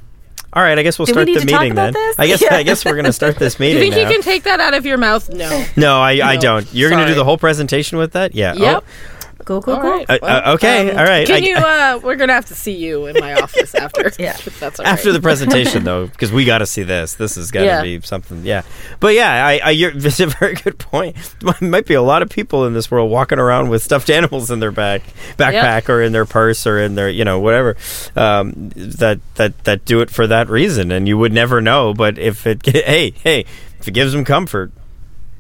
[0.53, 1.93] all right i guess we'll Do we start need the to talk meeting about then
[1.93, 2.19] this?
[2.19, 2.55] i guess Yeah.
[2.55, 3.77] i guess we're gonna start this meeting.
[3.77, 5.29] You meeting think you can take that out of your mouth?
[5.29, 5.65] No.
[5.77, 8.83] no i i don't you're gonna do the whole presentation with that yeah Yep.
[8.85, 9.17] Oh.
[9.51, 9.89] Cool, cool, All cool.
[9.91, 10.09] right.
[10.09, 11.27] Uh, uh, okay, all right.
[11.27, 11.55] Can I- you?
[11.57, 14.09] Uh, we're gonna have to see you in my office after.
[14.19, 14.37] Yeah.
[14.59, 15.13] that's all after right.
[15.13, 17.81] the presentation though because we got to see this this is got to Yeah.
[17.81, 18.61] be something yeah
[18.99, 22.21] but yeah i, I you're, it's a very good point there might be a lot
[22.21, 25.01] of people in this world walking around with stuffed animals in their back
[25.37, 27.75] backpack or in their purse or in their you know whatever
[28.15, 32.17] um, that that that do it for that reason and you would never know but
[32.17, 33.45] if it hey hey
[33.79, 34.71] if it gives them comfort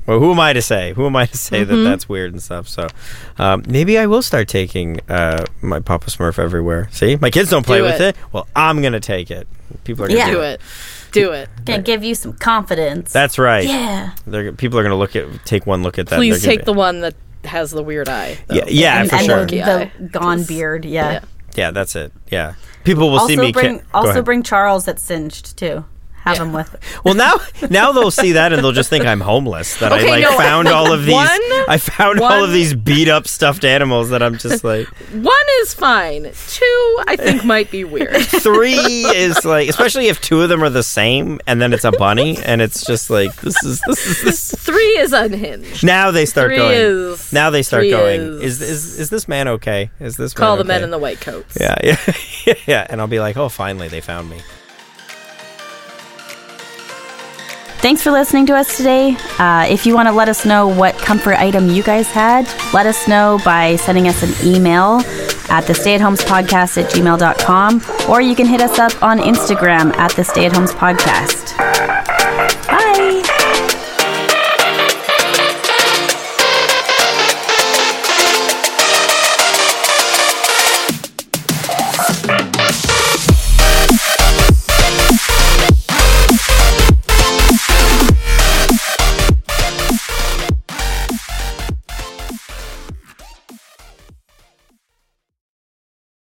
[0.07, 0.93] well, who am I to say?
[0.93, 1.75] Who am I to say Mm-hmm.
[1.83, 2.67] that that's weird and stuff?
[2.67, 2.87] So,
[3.37, 6.87] um, maybe I will start taking uh, my Papa Smurf everywhere.
[6.91, 8.15] See, my kids don't play Do with it.
[8.15, 8.33] it.
[8.33, 9.47] Well, I'm gonna take it.
[9.83, 10.25] People are gonna Yeah.
[10.27, 10.53] do, do it.
[10.53, 10.61] it.
[11.11, 11.49] Do it.
[11.65, 13.11] Gonna give you some confidence.
[13.11, 13.65] That's right.
[13.67, 14.11] yeah.
[14.25, 16.15] They're, people are gonna look at take one look at that.
[16.17, 18.37] Please They're gonna take the one that has the weird eye.
[18.47, 18.55] though.
[18.55, 19.45] Yeah, yeah, and, for and sure.
[19.45, 20.85] the, the gone beard.
[20.85, 21.11] Yeah.
[21.11, 21.19] Yeah.
[21.55, 22.13] yeah, that's it.
[22.29, 23.51] Yeah, people will see me.
[23.51, 25.83] bring ca- also bring Charles that's singed too.
[26.23, 26.75] Have them with.
[27.03, 27.35] Well, now
[27.69, 29.77] now they'll see that and they'll just think I'm homeless.
[29.77, 31.13] That Okay, I like no, found all of these.
[31.15, 31.29] one-
[31.67, 34.87] I found all of these beat up stuffed animals that I'm just like.
[35.13, 36.23] One is fine.
[36.47, 38.15] Two, I think, might be weird.
[38.25, 41.91] Three is like, especially if two of them are the same, and then it's a
[41.91, 44.55] bunny, and it's just like this is this is this.
[44.65, 45.83] Three is unhinged.
[45.83, 46.71] Now they start Three going.
[46.79, 48.21] is- now they start going.
[48.41, 49.89] is- Is, is is this man okay?
[49.99, 51.57] Is this Call man the men in the white coats.
[51.59, 52.87] Yeah, yeah, yeah.
[52.89, 54.39] And I'll be like, oh, finally they found me.
[57.81, 59.17] Thanks for listening to us today.
[59.39, 62.85] Uh, if you want to let us know what comfort item you guys had, let
[62.85, 65.01] us know by sending us an email
[65.49, 70.23] at the stayathomespodcast at gmail.com or you can hit us up on Instagram at the
[70.23, 72.20] Stay at Homes Podcast.